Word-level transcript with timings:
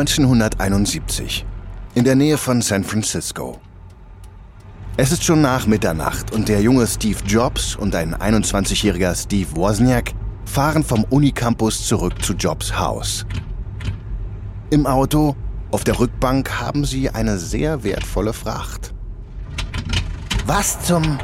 1971. 0.00 1.46
In 1.94 2.02
der 2.02 2.16
Nähe 2.16 2.36
von 2.36 2.60
San 2.62 2.82
Francisco. 2.82 3.60
Es 4.96 5.12
ist 5.12 5.22
schon 5.22 5.40
nach 5.40 5.68
Mitternacht 5.68 6.32
und 6.32 6.48
der 6.48 6.60
junge 6.60 6.88
Steve 6.88 7.20
Jobs 7.24 7.76
und 7.76 7.94
ein 7.94 8.12
21-jähriger 8.12 9.14
Steve 9.14 9.54
Wozniak 9.54 10.12
fahren 10.46 10.82
vom 10.82 11.04
Unicampus 11.04 11.86
zurück 11.86 12.24
zu 12.24 12.32
Jobs 12.32 12.76
Haus. 12.76 13.24
Im 14.70 14.84
Auto, 14.84 15.36
auf 15.70 15.84
der 15.84 16.00
Rückbank, 16.00 16.60
haben 16.60 16.84
sie 16.84 17.10
eine 17.10 17.38
sehr 17.38 17.84
wertvolle 17.84 18.32
Fracht. 18.32 18.92
Was 20.44 20.82
zum... 20.82 21.18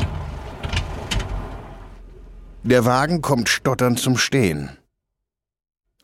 Der 2.63 2.85
Wagen 2.85 3.21
kommt 3.21 3.49
stotternd 3.49 3.99
zum 3.99 4.17
Stehen. 4.17 4.71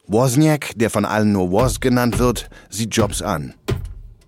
Wozniak, 0.08 0.72
der 0.76 0.90
von 0.90 1.04
allen 1.04 1.32
nur 1.32 1.50
Woz 1.50 1.80
genannt 1.80 2.18
wird, 2.18 2.48
sieht 2.70 2.94
Jobs 2.94 3.22
an. 3.22 3.54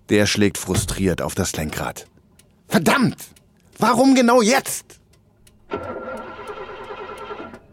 Der 0.09 0.25
schlägt 0.25 0.57
frustriert 0.57 1.21
auf 1.21 1.35
das 1.35 1.55
Lenkrad. 1.55 2.05
Verdammt! 2.67 3.17
Warum 3.77 4.13
genau 4.13 4.41
jetzt? 4.41 4.99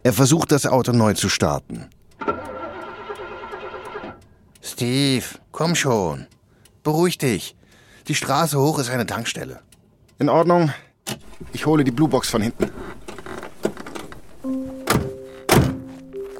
Er 0.03 0.13
versucht 0.13 0.53
das 0.53 0.65
Auto 0.65 0.93
neu 0.93 1.13
zu 1.13 1.27
starten. 1.27 1.87
Steve, 4.61 5.25
komm 5.51 5.75
schon. 5.75 6.27
Beruhig 6.83 7.17
dich. 7.17 7.55
Die 8.07 8.15
Straße 8.15 8.57
hoch 8.57 8.79
ist 8.79 8.89
eine 8.89 9.05
Tankstelle. 9.05 9.59
In 10.17 10.29
Ordnung. 10.29 10.71
Ich 11.51 11.65
hole 11.65 11.83
die 11.83 11.91
Bluebox 11.91 12.29
von 12.29 12.41
hinten. 12.41 12.71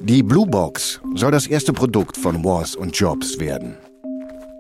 Die 0.09 0.23
Bluebox 0.23 1.02
soll 1.16 1.31
das 1.31 1.47
erste 1.47 1.73
Produkt 1.73 2.16
von 2.16 2.41
Wars 2.45 2.77
und 2.77 2.97
Jobs 2.97 3.41
werden. 3.41 3.75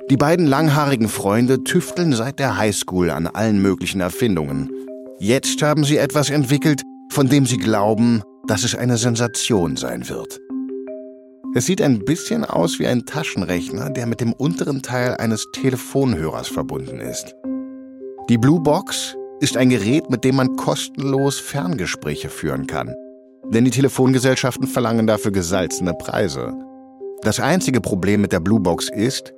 Die 0.09 0.17
beiden 0.17 0.45
langhaarigen 0.45 1.07
Freunde 1.07 1.63
tüfteln 1.63 2.11
seit 2.11 2.37
der 2.39 2.57
Highschool 2.57 3.09
an 3.09 3.27
allen 3.27 3.61
möglichen 3.61 4.01
Erfindungen. 4.01 4.69
Jetzt 5.19 5.61
haben 5.61 5.85
sie 5.85 5.95
etwas 5.95 6.31
entwickelt, 6.31 6.81
von 7.13 7.29
dem 7.29 7.45
sie 7.45 7.55
glauben, 7.55 8.23
dass 8.45 8.65
es 8.65 8.75
eine 8.75 8.97
Sensation 8.97 9.77
sein 9.77 10.09
wird. 10.09 10.37
Es 11.55 11.65
sieht 11.65 11.81
ein 11.81 11.99
bisschen 11.99 12.43
aus 12.43 12.77
wie 12.77 12.87
ein 12.87 13.05
Taschenrechner, 13.05 13.89
der 13.89 14.05
mit 14.05 14.19
dem 14.19 14.33
unteren 14.33 14.81
Teil 14.81 15.15
eines 15.15 15.45
Telefonhörers 15.53 16.49
verbunden 16.49 16.99
ist. 16.99 17.35
Die 18.27 18.37
Blue 18.37 18.59
Box 18.59 19.15
ist 19.39 19.55
ein 19.55 19.69
Gerät, 19.69 20.09
mit 20.09 20.25
dem 20.25 20.35
man 20.35 20.57
kostenlos 20.57 21.39
Ferngespräche 21.39 22.27
führen 22.27 22.67
kann. 22.67 22.93
Denn 23.49 23.63
die 23.63 23.71
Telefongesellschaften 23.71 24.67
verlangen 24.67 25.07
dafür 25.07 25.31
gesalzene 25.31 25.93
Preise. 25.93 26.53
Das 27.21 27.39
einzige 27.39 27.79
Problem 27.79 28.21
mit 28.21 28.33
der 28.33 28.41
Blue 28.41 28.59
Box 28.59 28.89
ist, 28.89 29.33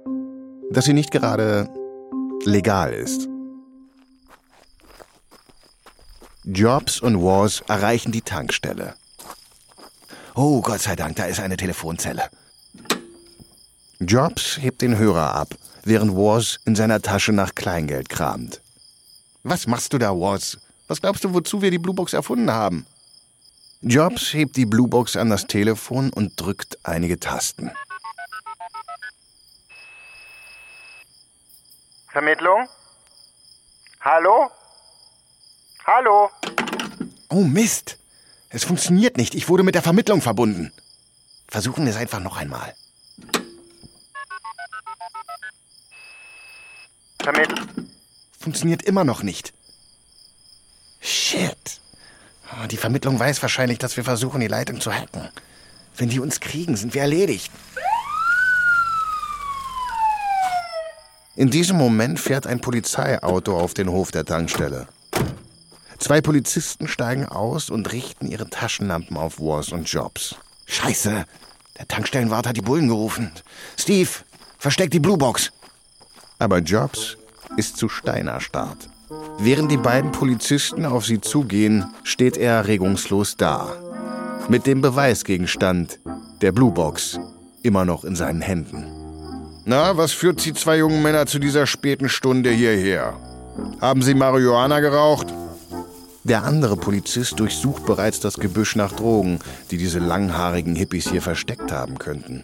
dass 0.71 0.85
sie 0.85 0.93
nicht 0.93 1.11
gerade 1.11 1.69
legal 2.43 2.93
ist. 2.93 3.27
Jobs 6.43 6.99
und 6.99 7.21
Wars 7.21 7.61
erreichen 7.67 8.11
die 8.11 8.21
Tankstelle. 8.23 8.95
Oh, 10.33 10.61
Gott 10.61 10.81
sei 10.81 10.95
Dank, 10.95 11.15
da 11.17 11.25
ist 11.25 11.39
eine 11.39 11.57
Telefonzelle. 11.57 12.23
Jobs 13.99 14.57
hebt 14.59 14.81
den 14.81 14.97
Hörer 14.97 15.35
ab, 15.35 15.49
während 15.83 16.15
Wars 16.15 16.59
in 16.65 16.75
seiner 16.75 17.01
Tasche 17.01 17.31
nach 17.31 17.53
Kleingeld 17.53 18.09
kramt. 18.09 18.61
Was 19.43 19.67
machst 19.67 19.93
du 19.93 19.99
da, 19.99 20.11
Wars? 20.11 20.57
Was 20.87 21.01
glaubst 21.01 21.23
du, 21.23 21.33
wozu 21.33 21.61
wir 21.61 21.69
die 21.69 21.77
Bluebox 21.77 22.13
erfunden 22.13 22.51
haben? 22.51 22.87
Jobs 23.81 24.33
hebt 24.33 24.57
die 24.57 24.65
Bluebox 24.65 25.15
an 25.15 25.29
das 25.29 25.47
Telefon 25.47 26.11
und 26.11 26.39
drückt 26.39 26.77
einige 26.83 27.17
Tasten. 27.17 27.71
Vermittlung? 32.09 32.67
Hallo? 34.01 34.51
Hallo? 35.85 36.29
Oh 37.29 37.43
Mist! 37.43 37.97
Es 38.49 38.65
funktioniert 38.65 39.15
nicht. 39.15 39.33
Ich 39.33 39.47
wurde 39.47 39.63
mit 39.63 39.75
der 39.75 39.81
Vermittlung 39.81 40.21
verbunden. 40.21 40.73
Versuchen 41.47 41.85
wir 41.85 41.91
es 41.91 41.97
einfach 41.97 42.19
noch 42.19 42.35
einmal. 42.35 42.75
Vermittl. 47.21 47.55
Funktioniert 48.37 48.83
immer 48.83 49.05
noch 49.05 49.23
nicht. 49.23 49.53
Shit. 50.99 51.79
Ah, 52.51 52.67
die 52.67 52.77
Vermittlung 52.77 53.19
weiß 53.19 53.41
wahrscheinlich, 53.41 53.77
dass 53.77 53.95
wir 53.97 54.03
versuchen, 54.03 54.41
die 54.41 54.47
Leitung 54.47 54.81
zu 54.81 54.93
hacken. 54.93 55.29
Wenn 55.95 56.09
die 56.09 56.19
uns 56.19 56.39
kriegen, 56.39 56.75
sind 56.75 56.93
wir 56.93 57.01
erledigt. 57.01 57.51
In 61.35 61.49
diesem 61.49 61.77
Moment 61.77 62.19
fährt 62.19 62.47
ein 62.47 62.59
Polizeiauto 62.59 63.57
auf 63.57 63.73
den 63.73 63.89
Hof 63.89 64.11
der 64.11 64.25
Tankstelle. 64.25 64.87
Zwei 65.99 66.21
Polizisten 66.21 66.87
steigen 66.87 67.25
aus 67.25 67.69
und 67.69 67.91
richten 67.91 68.27
ihre 68.27 68.49
Taschenlampen 68.49 69.17
auf 69.17 69.39
Wars 69.39 69.71
und 69.71 69.89
Jobs. 69.91 70.35
Scheiße! 70.65 71.25
Der 71.77 71.87
Tankstellenwart 71.87 72.47
hat 72.47 72.57
die 72.57 72.61
Bullen 72.61 72.87
gerufen. 72.87 73.31
Steve, 73.77 74.09
versteck 74.57 74.91
die 74.91 74.99
Bluebox! 74.99 75.51
Aber 76.39 76.59
Jobs 76.59 77.17
ist 77.57 77.77
zu 77.77 77.89
steinerstarrt. 77.89 78.89
Während 79.39 79.71
die 79.71 79.77
beiden 79.77 80.11
Polizisten 80.11 80.85
auf 80.85 81.05
sie 81.05 81.19
zugehen, 81.19 81.85
steht 82.03 82.37
er 82.37 82.67
regungslos 82.67 83.37
da. 83.37 83.73
Mit 84.49 84.67
dem 84.67 84.81
Beweisgegenstand, 84.81 85.99
der 86.41 86.51
Bluebox, 86.51 87.19
immer 87.63 87.85
noch 87.85 88.03
in 88.03 88.15
seinen 88.15 88.41
Händen. 88.41 88.85
Na, 89.65 89.97
was 89.97 90.11
führt 90.11 90.39
Sie 90.39 90.53
zwei 90.53 90.77
jungen 90.77 91.01
Männer 91.01 91.25
zu 91.25 91.39
dieser 91.39 91.67
späten 91.67 92.09
Stunde 92.09 92.51
hierher? 92.51 93.13
Haben 93.81 94.01
Sie 94.01 94.13
Marihuana 94.13 94.79
geraucht? 94.79 95.27
Der 96.23 96.43
andere 96.43 96.77
Polizist 96.77 97.39
durchsucht 97.39 97.85
bereits 97.85 98.19
das 98.19 98.35
Gebüsch 98.35 98.75
nach 98.75 98.91
Drogen, 98.91 99.39
die 99.71 99.77
diese 99.77 99.99
langhaarigen 99.99 100.75
Hippies 100.75 101.09
hier 101.09 101.21
versteckt 101.21 101.71
haben 101.71 101.97
könnten. 101.97 102.43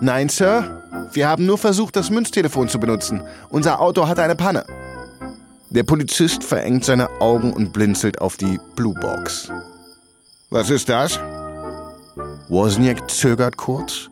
Nein, 0.00 0.28
Sir. 0.28 0.82
Wir 1.12 1.28
haben 1.28 1.46
nur 1.46 1.58
versucht, 1.58 1.96
das 1.96 2.10
Münztelefon 2.10 2.68
zu 2.68 2.78
benutzen. 2.78 3.22
Unser 3.48 3.80
Auto 3.80 4.06
hatte 4.06 4.22
eine 4.22 4.36
Panne. 4.36 4.64
Der 5.74 5.82
Polizist 5.82 6.44
verengt 6.44 6.84
seine 6.84 7.20
Augen 7.20 7.52
und 7.52 7.72
blinzelt 7.72 8.20
auf 8.20 8.36
die 8.36 8.60
Blue 8.76 8.94
Box. 8.94 9.50
Was 10.48 10.70
ist 10.70 10.88
das? 10.88 11.18
Wozniak 12.48 13.10
zögert 13.10 13.56
kurz. 13.56 14.08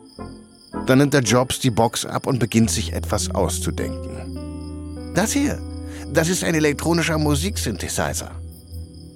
Dann 0.87 0.99
nimmt 0.99 1.15
der 1.15 1.21
Jobs 1.21 1.61
die 1.61 1.71
Box 1.71 2.05
ab 2.05 2.27
und 2.27 2.41
beginnt 2.41 2.69
sich 2.69 2.93
etwas 2.93 3.33
auszudenken. 3.33 5.13
Das 5.15 5.31
hier, 5.31 5.61
das 6.13 6.29
ist 6.29 6.43
ein 6.43 6.57
elektronischer 6.57 7.17
Musiksynthesizer. 7.17 8.33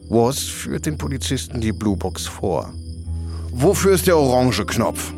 Woz 0.09 0.39
führt 0.45 0.87
den 0.87 0.99
Polizisten 0.99 1.61
die 1.61 1.73
Blue 1.73 1.97
Box 1.97 2.27
vor. 2.27 2.73
Wofür 3.51 3.91
ist 3.91 4.07
der 4.07 4.19
orange 4.19 4.65
Knopf? 4.67 5.13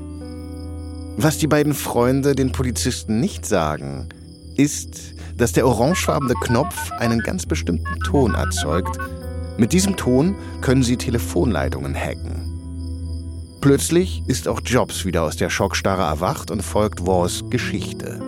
Was 1.18 1.36
die 1.36 1.46
beiden 1.46 1.74
Freunde 1.74 2.34
den 2.34 2.52
Polizisten 2.52 3.20
nicht 3.20 3.44
sagen, 3.44 4.08
ist, 4.56 5.17
dass 5.38 5.52
der 5.52 5.66
orangefarbene 5.66 6.34
Knopf 6.34 6.90
einen 6.98 7.20
ganz 7.20 7.46
bestimmten 7.46 8.00
Ton 8.00 8.34
erzeugt. 8.34 8.98
Mit 9.56 9.72
diesem 9.72 9.96
Ton 9.96 10.36
können 10.60 10.82
sie 10.82 10.96
Telefonleitungen 10.96 11.94
hacken. 11.94 12.48
Plötzlich 13.60 14.22
ist 14.26 14.46
auch 14.46 14.60
Jobs 14.64 15.04
wieder 15.04 15.22
aus 15.22 15.36
der 15.36 15.50
Schockstarre 15.50 16.02
erwacht 16.02 16.50
und 16.50 16.62
folgt 16.62 17.06
Wars 17.06 17.42
Geschichte. 17.50 18.20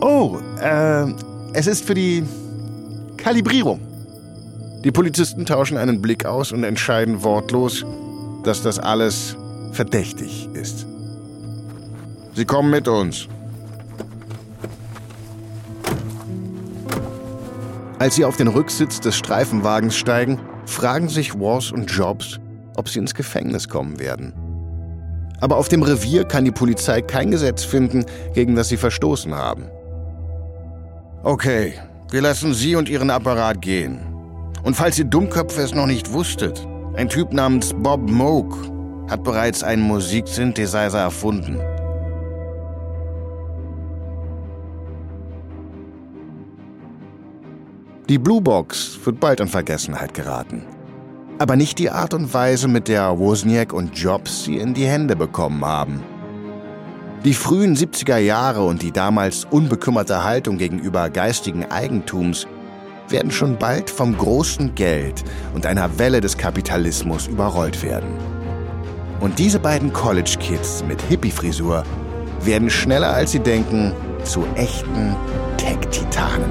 Oh, 0.00 0.38
äh, 0.60 1.06
es 1.52 1.66
ist 1.66 1.84
für 1.84 1.94
die 1.94 2.24
Kalibrierung. 3.16 3.80
Die 4.82 4.90
Polizisten 4.90 5.44
tauschen 5.44 5.76
einen 5.76 6.00
Blick 6.00 6.24
aus 6.24 6.52
und 6.52 6.64
entscheiden 6.64 7.22
wortlos, 7.22 7.84
dass 8.44 8.62
das 8.62 8.78
alles 8.78 9.36
verdächtig 9.72 10.48
ist. 10.54 10.86
Sie 12.34 12.44
kommen 12.44 12.70
mit 12.70 12.88
uns. 12.88 13.28
Als 18.00 18.14
sie 18.14 18.24
auf 18.24 18.38
den 18.38 18.48
Rücksitz 18.48 18.98
des 19.00 19.14
Streifenwagens 19.14 19.94
steigen, 19.94 20.40
fragen 20.64 21.10
sich 21.10 21.38
Wars 21.38 21.70
und 21.70 21.90
Jobs, 21.90 22.40
ob 22.74 22.88
sie 22.88 22.98
ins 22.98 23.14
Gefängnis 23.14 23.68
kommen 23.68 24.00
werden. 24.00 24.32
Aber 25.42 25.58
auf 25.58 25.68
dem 25.68 25.82
Revier 25.82 26.24
kann 26.24 26.46
die 26.46 26.50
Polizei 26.50 27.02
kein 27.02 27.30
Gesetz 27.30 27.62
finden, 27.62 28.06
gegen 28.32 28.54
das 28.54 28.70
sie 28.70 28.78
verstoßen 28.78 29.34
haben. 29.34 29.64
Okay, 31.24 31.74
wir 32.10 32.22
lassen 32.22 32.54
Sie 32.54 32.74
und 32.74 32.88
Ihren 32.88 33.10
Apparat 33.10 33.60
gehen. 33.60 34.00
Und 34.62 34.76
falls 34.76 34.98
ihr 34.98 35.04
Dummköpfe 35.04 35.60
es 35.60 35.74
noch 35.74 35.86
nicht 35.86 36.10
wusstet, 36.10 36.66
ein 36.94 37.10
Typ 37.10 37.34
namens 37.34 37.74
Bob 37.74 38.08
Moog 38.08 38.56
hat 39.10 39.24
bereits 39.24 39.62
einen 39.62 39.82
Musiksynthesizer 39.82 41.00
erfunden. 41.00 41.58
Die 48.10 48.18
Blue 48.18 48.40
Box 48.40 48.98
wird 49.04 49.20
bald 49.20 49.38
in 49.38 49.46
Vergessenheit 49.46 50.14
geraten. 50.14 50.64
Aber 51.38 51.54
nicht 51.54 51.78
die 51.78 51.90
Art 51.90 52.12
und 52.12 52.34
Weise, 52.34 52.66
mit 52.66 52.88
der 52.88 53.16
Wozniak 53.20 53.72
und 53.72 53.96
Jobs 53.96 54.42
sie 54.42 54.56
in 54.56 54.74
die 54.74 54.86
Hände 54.86 55.14
bekommen 55.14 55.64
haben. 55.64 56.02
Die 57.24 57.34
frühen 57.34 57.76
70er 57.76 58.16
Jahre 58.16 58.64
und 58.64 58.82
die 58.82 58.90
damals 58.90 59.44
unbekümmerte 59.44 60.24
Haltung 60.24 60.58
gegenüber 60.58 61.08
geistigen 61.08 61.66
Eigentums 61.66 62.48
werden 63.08 63.30
schon 63.30 63.56
bald 63.56 63.88
vom 63.88 64.18
großen 64.18 64.74
Geld 64.74 65.22
und 65.54 65.64
einer 65.64 66.00
Welle 66.00 66.20
des 66.20 66.36
Kapitalismus 66.36 67.28
überrollt 67.28 67.80
werden. 67.80 68.10
Und 69.20 69.38
diese 69.38 69.60
beiden 69.60 69.92
College-Kids 69.92 70.82
mit 70.88 71.00
Hippie-Frisur 71.02 71.84
werden 72.42 72.70
schneller 72.70 73.12
als 73.12 73.30
sie 73.30 73.38
denken 73.38 73.92
zu 74.24 74.44
echten 74.56 75.14
Tech-Titanen. 75.58 76.50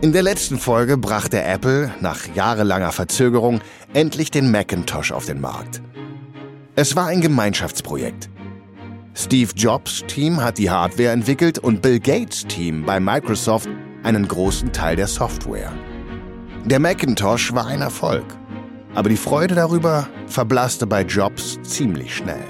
In 0.00 0.12
der 0.12 0.22
letzten 0.22 0.58
Folge 0.58 0.96
brachte 0.96 1.42
Apple 1.42 1.92
nach 2.00 2.20
jahrelanger 2.32 2.92
Verzögerung 2.92 3.60
endlich 3.94 4.30
den 4.30 4.48
Macintosh 4.52 5.10
auf 5.10 5.26
den 5.26 5.40
Markt. 5.40 5.82
Es 6.76 6.94
war 6.94 7.08
ein 7.08 7.20
Gemeinschaftsprojekt. 7.20 8.30
Steve 9.14 9.50
Jobs 9.56 10.04
Team 10.06 10.40
hat 10.40 10.58
die 10.58 10.70
Hardware 10.70 11.10
entwickelt 11.10 11.58
und 11.58 11.82
Bill 11.82 11.98
Gates 11.98 12.46
Team 12.46 12.84
bei 12.84 13.00
Microsoft 13.00 13.68
einen 14.04 14.28
großen 14.28 14.72
Teil 14.72 14.94
der 14.94 15.08
Software. 15.08 15.72
Der 16.64 16.78
Macintosh 16.78 17.52
war 17.52 17.66
ein 17.66 17.80
Erfolg, 17.80 18.26
aber 18.94 19.08
die 19.08 19.16
Freude 19.16 19.56
darüber 19.56 20.08
verblasste 20.28 20.86
bei 20.86 21.02
Jobs 21.02 21.58
ziemlich 21.64 22.14
schnell. 22.14 22.44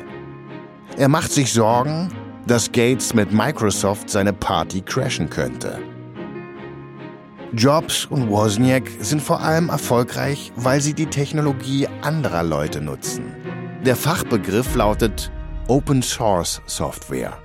Er 0.99 1.09
macht 1.09 1.33
sich 1.33 1.51
Sorgen, 1.51 2.13
dass 2.47 2.71
Gates 2.71 3.15
mit 3.15 3.33
Microsoft 3.33 4.11
seine 4.11 4.35
Party 4.35 4.83
crashen 4.83 5.31
könnte. 5.31 5.79
Jobs 7.55 8.05
und 8.05 8.29
Wozniak 8.29 8.91
sind 9.01 9.23
vor 9.23 9.41
allem 9.41 9.71
erfolgreich, 9.71 10.53
weil 10.57 10.83
sie 10.83 10.93
die 10.93 11.07
Technologie 11.07 11.89
anderer 12.03 12.43
Leute 12.43 12.83
nutzen. 12.83 13.25
Der 13.87 13.97
Fachbegriff 13.97 14.75
lautet 14.75 15.33
Open 15.67 16.03
Source 16.03 16.61
Software. 16.67 17.39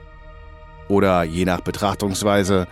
Oder 0.89 1.23
je 1.23 1.45
nach 1.45 1.61
Betrachtungsweise 1.61 2.67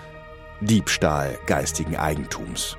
Diebstahl 0.60 1.38
geistigen 1.46 1.96
Eigentums. 1.96 2.76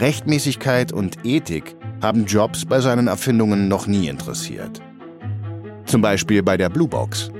Rechtmäßigkeit 0.00 0.92
und 0.92 1.24
Ethik 1.24 1.76
haben 2.02 2.26
Jobs 2.26 2.64
bei 2.64 2.80
seinen 2.80 3.06
Erfindungen 3.06 3.68
noch 3.68 3.86
nie 3.86 4.08
interessiert. 4.08 4.80
Zum 5.84 6.02
Beispiel 6.02 6.42
bei 6.42 6.56
der 6.56 6.68
Bluebox. 6.68 7.30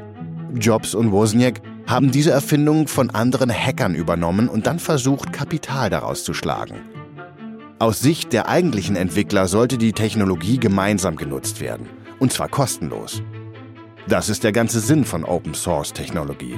Jobs 0.55 0.95
und 0.95 1.11
Wozniak 1.11 1.61
haben 1.87 2.11
diese 2.11 2.31
Erfindung 2.31 2.89
von 2.89 3.11
anderen 3.11 3.51
Hackern 3.51 3.95
übernommen 3.95 4.49
und 4.49 4.67
dann 4.67 4.79
versucht, 4.79 5.33
Kapital 5.33 5.91
daraus 5.91 6.25
zu 6.25 6.35
schlagen. 6.35 6.81
Aus 7.79 8.01
Sicht 8.01 8.33
der 8.33 8.49
eigentlichen 8.49 8.97
Entwickler 8.97 9.47
sollte 9.49 9.79
die 9.79 9.93
Technologie 9.93 10.59
gemeinsam 10.59 11.17
genutzt 11.17 11.61
werden, 11.61 11.89
und 12.19 12.33
zwar 12.33 12.49
kostenlos. 12.49 13.23
Das 14.09 14.29
ist 14.29 14.45
der 14.45 14.53
ganze 14.53 14.81
Sinn 14.81 15.05
von 15.05 15.25
Open-Source-Technologie. 15.25 16.57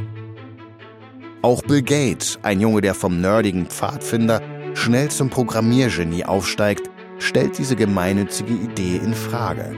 Auch 1.42 1.62
Bill 1.62 1.82
Gates, 1.82 2.38
ein 2.42 2.60
Junge, 2.60 2.80
der 2.80 2.94
vom 2.94 3.20
nerdigen 3.20 3.66
Pfadfinder 3.66 4.40
schnell 4.74 5.10
zum 5.10 5.30
Programmiergenie 5.30 6.24
aufsteigt, 6.24 6.90
stellt 7.18 7.58
diese 7.58 7.74
gemeinnützige 7.74 8.52
Idee 8.52 9.00
in 9.02 9.14
Frage. 9.14 9.74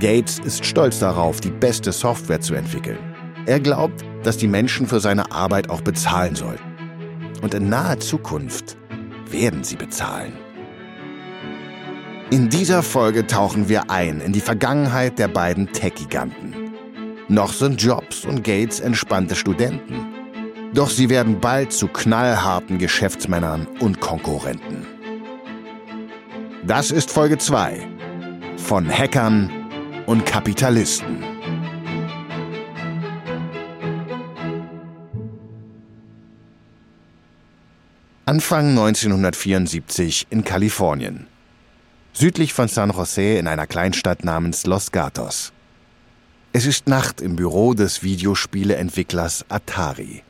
Gates 0.00 0.38
ist 0.38 0.64
stolz 0.64 0.98
darauf, 0.98 1.40
die 1.40 1.50
beste 1.50 1.92
Software 1.92 2.40
zu 2.40 2.54
entwickeln. 2.54 2.98
Er 3.48 3.60
glaubt, 3.60 4.04
dass 4.24 4.36
die 4.36 4.46
Menschen 4.46 4.86
für 4.86 5.00
seine 5.00 5.32
Arbeit 5.32 5.70
auch 5.70 5.80
bezahlen 5.80 6.34
sollten. 6.34 6.62
Und 7.40 7.54
in 7.54 7.70
naher 7.70 7.98
Zukunft 7.98 8.76
werden 9.30 9.64
sie 9.64 9.76
bezahlen. 9.76 10.34
In 12.28 12.50
dieser 12.50 12.82
Folge 12.82 13.26
tauchen 13.26 13.70
wir 13.70 13.90
ein 13.90 14.20
in 14.20 14.34
die 14.34 14.42
Vergangenheit 14.42 15.18
der 15.18 15.28
beiden 15.28 15.72
Tech-Giganten. 15.72 16.74
Noch 17.28 17.54
sind 17.54 17.80
Jobs 17.80 18.26
und 18.26 18.44
Gates 18.44 18.80
entspannte 18.80 19.34
Studenten. 19.34 19.96
Doch 20.74 20.90
sie 20.90 21.08
werden 21.08 21.40
bald 21.40 21.72
zu 21.72 21.88
knallharten 21.88 22.76
Geschäftsmännern 22.76 23.66
und 23.80 23.98
Konkurrenten. 23.98 24.86
Das 26.66 26.90
ist 26.90 27.10
Folge 27.10 27.38
2 27.38 27.78
von 28.58 28.86
Hackern 28.90 29.50
und 30.04 30.26
Kapitalisten. 30.26 31.37
Anfang 38.28 38.68
1974 38.76 40.26
in 40.28 40.44
Kalifornien. 40.44 41.26
Südlich 42.12 42.52
von 42.52 42.68
San 42.68 42.90
Jose 42.90 43.38
in 43.38 43.46
einer 43.46 43.66
Kleinstadt 43.66 44.22
namens 44.22 44.66
Los 44.66 44.92
Gatos. 44.92 45.50
Es 46.52 46.66
ist 46.66 46.88
Nacht 46.88 47.22
im 47.22 47.36
Büro 47.36 47.72
des 47.72 48.02
Videospieleentwicklers 48.02 49.46
Atari. 49.48 50.24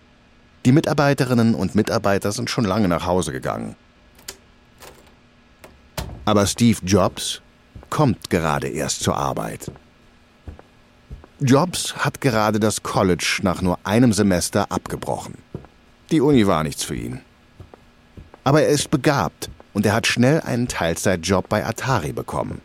Die 0.64 0.70
Mitarbeiterinnen 0.70 1.56
und 1.56 1.74
Mitarbeiter 1.74 2.30
sind 2.30 2.50
schon 2.50 2.64
lange 2.64 2.86
nach 2.86 3.04
Hause 3.04 3.32
gegangen. 3.32 3.74
Aber 6.24 6.46
Steve 6.46 6.78
Jobs 6.84 7.42
kommt 7.90 8.30
gerade 8.30 8.68
erst 8.68 9.02
zur 9.02 9.16
Arbeit. 9.16 9.72
Jobs 11.40 11.96
hat 11.96 12.20
gerade 12.20 12.60
das 12.60 12.84
College 12.84 13.40
nach 13.42 13.60
nur 13.60 13.76
einem 13.82 14.12
Semester 14.12 14.70
abgebrochen. 14.70 15.34
Die 16.12 16.20
Uni 16.20 16.46
war 16.46 16.62
nichts 16.62 16.84
für 16.84 16.94
ihn. 16.94 17.22
Aber 18.48 18.62
er 18.62 18.68
ist 18.68 18.90
begabt 18.90 19.50
und 19.74 19.84
er 19.84 19.92
hat 19.92 20.06
schnell 20.06 20.40
einen 20.40 20.68
Teilzeitjob 20.68 21.50
bei 21.50 21.66
Atari 21.66 22.14
bekommen. 22.14 22.62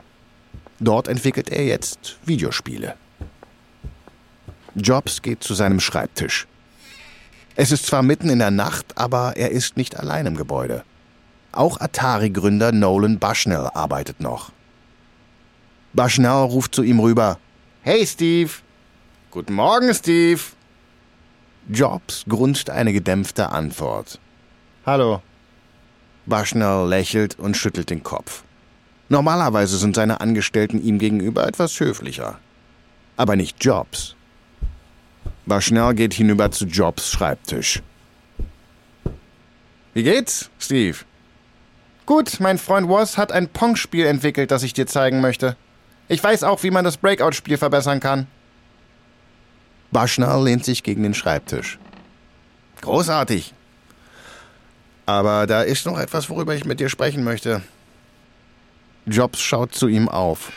Dort 0.79 1.09
entwickelt 1.09 1.49
er 1.49 1.65
jetzt 1.65 2.19
Videospiele. 2.23 2.95
Jobs 4.75 5.21
geht 5.21 5.43
zu 5.43 5.53
seinem 5.53 5.81
Schreibtisch. 5.81 6.47
Es 7.57 7.73
ist 7.73 7.85
zwar 7.85 8.01
mitten 8.01 8.29
in 8.29 8.39
der 8.39 8.49
Nacht, 8.49 8.97
aber 8.97 9.35
er 9.35 9.51
ist 9.51 9.75
nicht 9.75 9.99
allein 9.99 10.25
im 10.25 10.37
Gebäude. 10.37 10.85
Auch 11.51 11.81
Atari-Gründer 11.81 12.71
Nolan 12.71 13.19
Bushnell 13.19 13.69
arbeitet 13.73 14.21
noch. 14.21 14.53
Bushnell 15.91 16.45
ruft 16.45 16.75
zu 16.75 16.83
ihm 16.83 17.01
rüber: 17.01 17.39
Hey 17.81 18.07
Steve! 18.07 18.51
Guten 19.31 19.55
Morgen, 19.55 19.93
Steve! 19.93 20.39
Jobs 21.67 22.23
grunzt 22.29 22.69
eine 22.69 22.93
gedämpfte 22.93 23.49
Antwort. 23.49 24.17
Hallo, 24.85 25.21
Bushnell 26.25 26.87
lächelt 26.87 27.37
und 27.37 27.57
schüttelt 27.57 27.89
den 27.89 28.03
Kopf. 28.03 28.43
Normalerweise 29.09 29.77
sind 29.77 29.95
seine 29.95 30.21
Angestellten 30.21 30.81
ihm 30.81 30.97
gegenüber 30.97 31.47
etwas 31.47 31.79
höflicher. 31.79 32.39
Aber 33.17 33.35
nicht 33.35 33.63
Jobs. 33.63 34.15
Bushnell 35.45 35.93
geht 35.93 36.13
hinüber 36.13 36.51
zu 36.51 36.65
Jobs 36.65 37.11
Schreibtisch. 37.11 37.83
Wie 39.93 40.03
geht's, 40.03 40.49
Steve? 40.57 40.99
Gut, 42.05 42.39
mein 42.39 42.57
Freund 42.57 42.87
Woz 42.87 43.17
hat 43.17 43.31
ein 43.31 43.49
Pong-Spiel 43.49 44.05
entwickelt, 44.05 44.51
das 44.51 44.63
ich 44.63 44.73
dir 44.73 44.87
zeigen 44.87 45.21
möchte. 45.21 45.55
Ich 46.07 46.23
weiß 46.23 46.43
auch, 46.43 46.63
wie 46.63 46.71
man 46.71 46.83
das 46.83 46.97
Breakout-Spiel 46.97 47.57
verbessern 47.57 47.99
kann. 47.99 48.27
Bushnell 49.91 50.43
lehnt 50.43 50.65
sich 50.65 50.83
gegen 50.83 51.03
den 51.03 51.13
Schreibtisch. 51.13 51.77
Großartig, 52.81 53.53
aber 55.05 55.47
da 55.47 55.61
ist 55.61 55.85
noch 55.85 55.99
etwas, 55.99 56.29
worüber 56.29 56.55
ich 56.55 56.65
mit 56.65 56.79
dir 56.79 56.89
sprechen 56.89 57.23
möchte. 57.23 57.61
Jobs 59.05 59.41
schaut 59.41 59.75
zu 59.75 59.87
ihm 59.87 60.07
auf. 60.07 60.51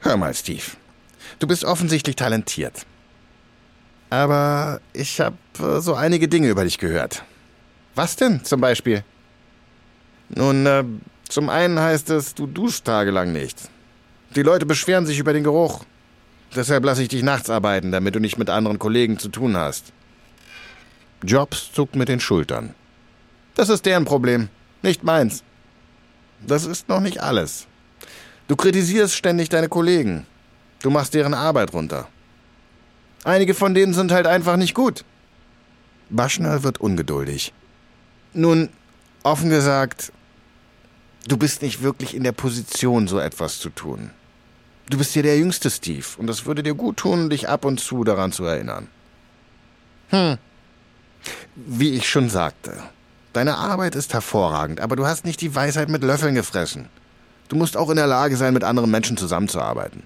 Hör 0.00 0.16
mal, 0.16 0.34
Steve. 0.34 0.62
Du 1.38 1.46
bist 1.46 1.64
offensichtlich 1.64 2.16
talentiert. 2.16 2.84
Aber 4.10 4.80
ich 4.92 5.20
habe 5.20 5.36
äh, 5.58 5.80
so 5.80 5.94
einige 5.94 6.28
Dinge 6.28 6.48
über 6.48 6.64
dich 6.64 6.78
gehört. 6.78 7.22
Was 7.94 8.16
denn 8.16 8.44
zum 8.44 8.60
Beispiel? 8.60 9.04
Nun, 10.28 10.66
äh, 10.66 10.84
zum 11.28 11.48
einen 11.48 11.78
heißt 11.78 12.10
es, 12.10 12.34
du 12.34 12.46
duschst 12.46 12.84
tagelang 12.84 13.32
nicht. 13.32 13.70
Die 14.34 14.42
Leute 14.42 14.66
beschweren 14.66 15.06
sich 15.06 15.18
über 15.18 15.32
den 15.32 15.44
Geruch. 15.44 15.84
Deshalb 16.54 16.84
lasse 16.84 17.02
ich 17.02 17.08
dich 17.08 17.22
nachts 17.22 17.48
arbeiten, 17.48 17.92
damit 17.92 18.14
du 18.14 18.20
nicht 18.20 18.38
mit 18.38 18.50
anderen 18.50 18.78
Kollegen 18.78 19.18
zu 19.18 19.28
tun 19.28 19.56
hast. 19.56 19.92
Jobs 21.22 21.72
zuckt 21.72 21.94
mit 21.94 22.08
den 22.08 22.20
Schultern. 22.20 22.74
Das 23.54 23.68
ist 23.68 23.86
deren 23.86 24.04
Problem, 24.04 24.48
nicht 24.82 25.04
meins. 25.04 25.42
Das 26.46 26.64
ist 26.64 26.88
noch 26.88 27.00
nicht 27.00 27.22
alles. 27.22 27.66
Du 28.48 28.56
kritisierst 28.56 29.14
ständig 29.14 29.48
deine 29.48 29.68
Kollegen. 29.68 30.26
Du 30.82 30.90
machst 30.90 31.14
deren 31.14 31.34
Arbeit 31.34 31.72
runter. 31.72 32.08
Einige 33.24 33.54
von 33.54 33.74
denen 33.74 33.92
sind 33.92 34.12
halt 34.12 34.26
einfach 34.26 34.56
nicht 34.56 34.74
gut. 34.74 35.04
Baschner 36.08 36.62
wird 36.62 36.80
ungeduldig. 36.80 37.52
Nun, 38.32 38.70
offen 39.22 39.50
gesagt, 39.50 40.12
du 41.28 41.36
bist 41.36 41.62
nicht 41.62 41.82
wirklich 41.82 42.14
in 42.14 42.24
der 42.24 42.32
Position, 42.32 43.08
so 43.08 43.18
etwas 43.18 43.58
zu 43.58 43.70
tun. 43.70 44.10
Du 44.88 44.98
bist 44.98 45.12
hier 45.12 45.22
der 45.22 45.38
jüngste 45.38 45.70
Steve 45.70 46.06
und 46.18 46.28
es 46.28 46.46
würde 46.46 46.62
dir 46.62 46.74
gut 46.74 46.96
tun, 46.96 47.30
dich 47.30 47.48
ab 47.48 47.64
und 47.64 47.78
zu 47.78 48.02
daran 48.02 48.32
zu 48.32 48.44
erinnern. 48.44 48.88
Hm. 50.08 50.38
Wie 51.54 51.90
ich 51.90 52.08
schon 52.08 52.28
sagte, 52.28 52.82
deine 53.32 53.56
Arbeit 53.56 53.94
ist 53.94 54.12
hervorragend, 54.12 54.80
aber 54.80 54.96
du 54.96 55.06
hast 55.06 55.24
nicht 55.24 55.40
die 55.40 55.54
Weisheit 55.54 55.88
mit 55.88 56.02
Löffeln 56.02 56.34
gefressen. 56.34 56.88
Du 57.48 57.56
musst 57.56 57.76
auch 57.76 57.90
in 57.90 57.96
der 57.96 58.06
Lage 58.06 58.36
sein, 58.36 58.54
mit 58.54 58.64
anderen 58.64 58.90
Menschen 58.90 59.16
zusammenzuarbeiten. 59.16 60.04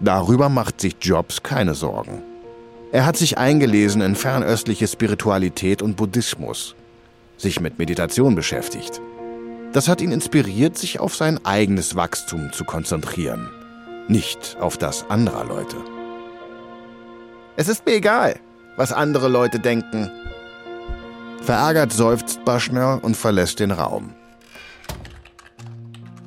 Darüber 0.00 0.48
macht 0.48 0.80
sich 0.80 0.96
Jobs 1.00 1.44
keine 1.44 1.74
Sorgen. 1.74 2.22
Er 2.90 3.06
hat 3.06 3.16
sich 3.16 3.38
eingelesen 3.38 4.02
in 4.02 4.16
fernöstliche 4.16 4.88
Spiritualität 4.88 5.80
und 5.80 5.96
Buddhismus, 5.96 6.74
sich 7.38 7.60
mit 7.60 7.78
Meditation 7.78 8.34
beschäftigt. 8.34 9.00
Das 9.72 9.88
hat 9.88 10.00
ihn 10.00 10.10
inspiriert, 10.10 10.76
sich 10.76 10.98
auf 10.98 11.14
sein 11.14 11.42
eigenes 11.46 11.94
Wachstum 11.94 12.52
zu 12.52 12.64
konzentrieren, 12.64 13.48
nicht 14.08 14.56
auf 14.60 14.76
das 14.76 15.08
anderer 15.08 15.44
Leute. 15.44 15.76
Es 17.62 17.68
ist 17.68 17.86
mir 17.86 17.94
egal, 17.94 18.40
was 18.76 18.92
andere 18.92 19.28
Leute 19.28 19.60
denken. 19.60 20.10
Verärgert 21.42 21.92
seufzt 21.92 22.44
Baschner 22.44 22.98
und 23.02 23.16
verlässt 23.16 23.60
den 23.60 23.70
Raum. 23.70 24.14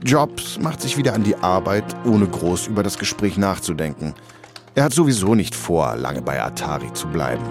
Jobs 0.01 0.57
macht 0.61 0.79
sich 0.79 0.95
wieder 0.95 1.13
an 1.13 1.25
die 1.25 1.35
Arbeit, 1.35 1.93
ohne 2.05 2.25
groß 2.25 2.67
über 2.67 2.83
das 2.83 2.97
Gespräch 2.97 3.35
nachzudenken. 3.35 4.13
Er 4.75 4.85
hat 4.85 4.93
sowieso 4.93 5.35
nicht 5.35 5.55
vor, 5.55 5.97
lange 5.97 6.21
bei 6.21 6.41
Atari 6.41 6.93
zu 6.93 7.09
bleiben. 7.09 7.43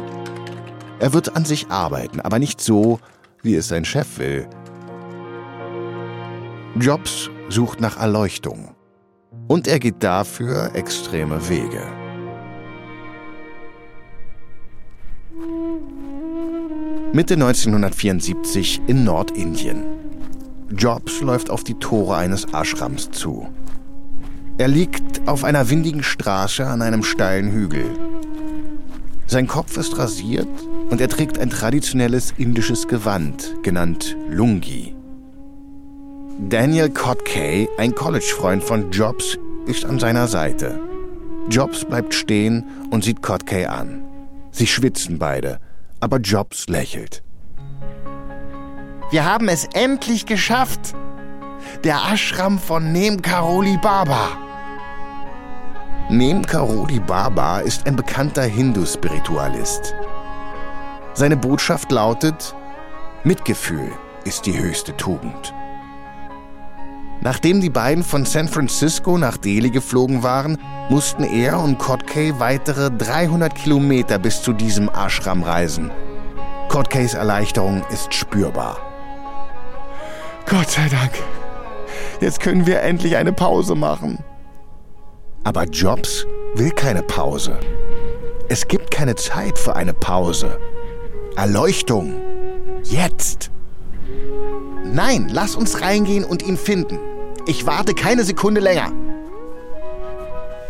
Er 0.98 1.12
wird 1.12 1.36
an 1.36 1.44
sich 1.44 1.66
arbeiten, 1.68 2.22
aber 2.22 2.38
nicht 2.38 2.62
so, 2.62 3.00
wie 3.42 3.54
es 3.54 3.68
sein 3.68 3.84
Chef 3.84 4.16
will. 4.16 4.48
Jobs 6.80 7.28
sucht 7.50 7.82
nach 7.82 7.98
Erleuchtung. 7.98 8.74
Und 9.46 9.68
er 9.68 9.78
geht 9.78 10.02
dafür 10.02 10.74
extreme 10.74 11.50
Wege. 11.50 12.03
Mitte 17.14 17.34
1974 17.34 18.82
in 18.88 19.04
Nordindien. 19.04 19.84
Jobs 20.76 21.20
läuft 21.20 21.48
auf 21.48 21.62
die 21.62 21.74
Tore 21.74 22.16
eines 22.16 22.44
Ashrams 22.52 23.12
zu. 23.12 23.46
Er 24.58 24.66
liegt 24.66 25.28
auf 25.28 25.44
einer 25.44 25.70
windigen 25.70 26.02
Straße 26.02 26.66
an 26.66 26.82
einem 26.82 27.04
steilen 27.04 27.52
Hügel. 27.52 27.84
Sein 29.28 29.46
Kopf 29.46 29.76
ist 29.76 29.96
rasiert 29.96 30.48
und 30.90 31.00
er 31.00 31.08
trägt 31.08 31.38
ein 31.38 31.50
traditionelles 31.50 32.34
indisches 32.36 32.88
Gewand, 32.88 33.62
genannt 33.62 34.16
Lungi. 34.28 34.96
Daniel 36.48 36.90
Kotkay, 36.90 37.68
ein 37.78 37.94
College-Freund 37.94 38.64
von 38.64 38.90
Jobs, 38.90 39.38
ist 39.66 39.84
an 39.84 40.00
seiner 40.00 40.26
Seite. 40.26 40.80
Jobs 41.48 41.84
bleibt 41.84 42.12
stehen 42.12 42.64
und 42.90 43.04
sieht 43.04 43.22
Kotkay 43.22 43.66
an. 43.66 44.02
Sie 44.50 44.66
schwitzen 44.66 45.20
beide, 45.20 45.60
aber 46.04 46.18
Jobs 46.18 46.68
lächelt. 46.68 47.22
Wir 49.10 49.24
haben 49.24 49.48
es 49.48 49.66
endlich 49.72 50.26
geschafft! 50.26 50.94
Der 51.82 51.96
Ashram 52.12 52.58
von 52.58 52.92
Nem 52.92 53.22
Karoli 53.22 53.78
Baba. 53.78 54.28
Nem 56.10 56.44
Karoli 56.44 57.00
Baba 57.00 57.60
ist 57.60 57.86
ein 57.86 57.96
bekannter 57.96 58.42
Hindu-Spiritualist. 58.42 59.94
Seine 61.14 61.38
Botschaft 61.38 61.90
lautet, 61.90 62.54
Mitgefühl 63.24 63.90
ist 64.24 64.44
die 64.44 64.58
höchste 64.58 64.94
Tugend. 64.98 65.54
Nachdem 67.20 67.60
die 67.60 67.70
beiden 67.70 68.04
von 68.04 68.26
San 68.26 68.48
Francisco 68.48 69.16
nach 69.16 69.36
Delhi 69.36 69.70
geflogen 69.70 70.22
waren, 70.22 70.58
mussten 70.90 71.24
er 71.24 71.58
und 71.58 71.78
Kotkay 71.78 72.34
weitere 72.38 72.90
300 72.90 73.54
Kilometer 73.54 74.18
bis 74.18 74.42
zu 74.42 74.52
diesem 74.52 74.90
Ashram 74.90 75.42
reisen. 75.42 75.90
Kotkays 76.68 77.14
Erleichterung 77.14 77.82
ist 77.90 78.12
spürbar. 78.12 78.78
Gott 80.46 80.70
sei 80.70 80.88
Dank. 80.88 81.12
Jetzt 82.20 82.40
können 82.40 82.66
wir 82.66 82.82
endlich 82.82 83.16
eine 83.16 83.32
Pause 83.32 83.74
machen. 83.74 84.18
Aber 85.44 85.64
Jobs 85.64 86.26
will 86.54 86.70
keine 86.70 87.02
Pause. 87.02 87.58
Es 88.48 88.66
gibt 88.68 88.90
keine 88.90 89.14
Zeit 89.14 89.58
für 89.58 89.76
eine 89.76 89.94
Pause. 89.94 90.58
Erleuchtung. 91.36 92.14
Jetzt. 92.82 93.50
Nein, 94.94 95.28
lass 95.28 95.56
uns 95.56 95.80
reingehen 95.80 96.22
und 96.22 96.46
ihn 96.46 96.56
finden. 96.56 97.00
Ich 97.48 97.66
warte 97.66 97.94
keine 97.94 98.22
Sekunde 98.22 98.60
länger. 98.60 98.92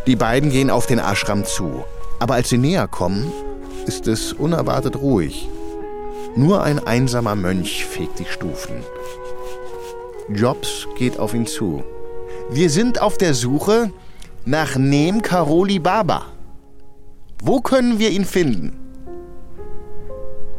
Die 0.07 0.15
beiden 0.15 0.49
gehen 0.49 0.71
auf 0.71 0.87
den 0.87 0.97
Ashram 0.97 1.45
zu. 1.45 1.83
Aber 2.17 2.33
als 2.33 2.49
sie 2.49 2.57
näher 2.57 2.87
kommen, 2.87 3.31
ist 3.85 4.07
es 4.07 4.33
unerwartet 4.33 4.95
ruhig. 4.95 5.47
Nur 6.35 6.63
ein 6.63 6.79
einsamer 6.79 7.35
Mönch 7.35 7.85
fegt 7.85 8.17
die 8.17 8.25
Stufen. 8.25 8.77
Jobs 10.29 10.87
geht 10.97 11.19
auf 11.19 11.35
ihn 11.35 11.45
zu. 11.45 11.83
Wir 12.49 12.71
sind 12.71 12.99
auf 12.99 13.19
der 13.19 13.35
Suche 13.35 13.91
nach 14.43 14.75
Nem 14.75 15.21
Karoli 15.21 15.77
Baba. 15.77 16.25
Wo 17.43 17.61
können 17.61 17.99
wir 17.99 18.09
ihn 18.09 18.25
finden? 18.25 18.75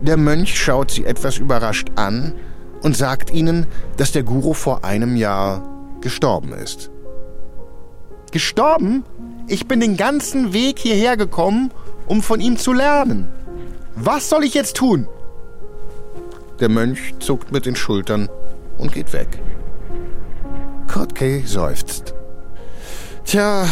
Der 0.00 0.16
Mönch 0.16 0.56
schaut 0.56 0.92
sie 0.92 1.04
etwas 1.04 1.38
überrascht 1.38 1.88
an 1.96 2.32
und 2.82 2.96
sagt 2.96 3.32
ihnen, 3.32 3.66
dass 3.96 4.12
der 4.12 4.22
Guru 4.22 4.54
vor 4.54 4.84
einem 4.84 5.16
Jahr 5.16 5.62
gestorben 6.00 6.52
ist. 6.52 6.90
Gestorben? 8.32 9.04
Ich 9.48 9.66
bin 9.66 9.80
den 9.80 9.96
ganzen 9.96 10.52
Weg 10.52 10.78
hierher 10.78 11.16
gekommen, 11.16 11.70
um 12.06 12.22
von 12.22 12.40
ihm 12.40 12.56
zu 12.56 12.72
lernen. 12.72 13.28
Was 13.94 14.28
soll 14.28 14.44
ich 14.44 14.54
jetzt 14.54 14.76
tun? 14.76 15.08
Der 16.60 16.68
Mönch 16.68 17.14
zuckt 17.18 17.52
mit 17.52 17.66
den 17.66 17.76
Schultern 17.76 18.28
und 18.78 18.92
geht 18.92 19.12
weg. 19.12 19.28
Kotkay 20.86 21.42
seufzt. 21.44 22.14
Tja, 23.24 23.66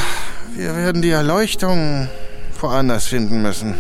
wir 0.57 0.77
werden 0.77 1.03
die 1.03 1.11
Erleuchtung 1.11 2.09
woanders 2.61 3.07
finden 3.07 3.43
müssen. 3.43 3.75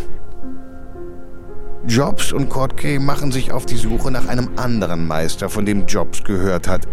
Jobs 1.87 2.33
und 2.33 2.49
Kotkay 2.49 2.99
machen 2.99 3.31
sich 3.31 3.53
auf 3.53 3.67
die 3.67 3.76
Suche 3.76 4.11
nach 4.11 4.26
einem 4.26 4.50
anderen 4.57 5.07
Meister, 5.07 5.50
von 5.50 5.67
dem 5.67 5.85
Jobs 5.87 6.25
gehört 6.25 6.67
hat, 6.67 6.88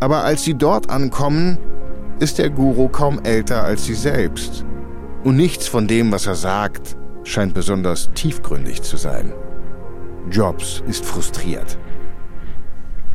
aber 0.00 0.24
als 0.24 0.42
sie 0.44 0.54
dort 0.54 0.90
ankommen, 0.90 1.58
ist 2.18 2.38
der 2.38 2.50
Guru 2.50 2.88
kaum 2.88 3.20
älter 3.24 3.64
als 3.64 3.84
sie 3.84 3.94
selbst. 3.94 4.64
Und 5.24 5.36
nichts 5.36 5.66
von 5.66 5.86
dem, 5.86 6.12
was 6.12 6.26
er 6.26 6.34
sagt, 6.34 6.96
scheint 7.24 7.54
besonders 7.54 8.10
tiefgründig 8.14 8.82
zu 8.82 8.96
sein. 8.96 9.32
Jobs 10.30 10.82
ist 10.88 11.04
frustriert. 11.04 11.78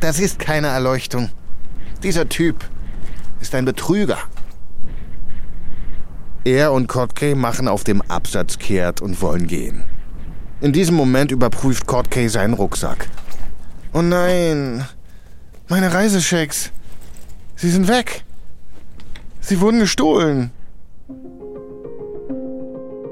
Das 0.00 0.18
ist 0.18 0.38
keine 0.38 0.68
Erleuchtung. 0.68 1.30
Dieser 2.02 2.28
Typ 2.28 2.64
ist 3.40 3.54
ein 3.54 3.64
Betrüger. 3.64 4.18
Er 6.44 6.72
und 6.72 6.86
Kotkay 6.88 7.34
machen 7.34 7.68
auf 7.68 7.84
dem 7.84 8.02
Absatz 8.02 8.58
kehrt 8.58 9.00
und 9.00 9.20
wollen 9.20 9.46
gehen. 9.46 9.84
In 10.60 10.72
diesem 10.72 10.96
Moment 10.96 11.30
überprüft 11.30 11.86
Kotkay 11.86 12.28
seinen 12.28 12.54
Rucksack. 12.54 13.08
Oh 13.92 14.02
nein, 14.02 14.84
meine 15.68 15.92
Reisechecks. 15.92 16.72
Sie 17.54 17.70
sind 17.70 17.86
weg. 17.86 18.24
Sie 19.40 19.60
wurden 19.60 19.78
gestohlen. 19.78 20.50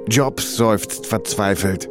Jobs 0.09 0.57
seufzt 0.57 1.07
verzweifelt. 1.07 1.89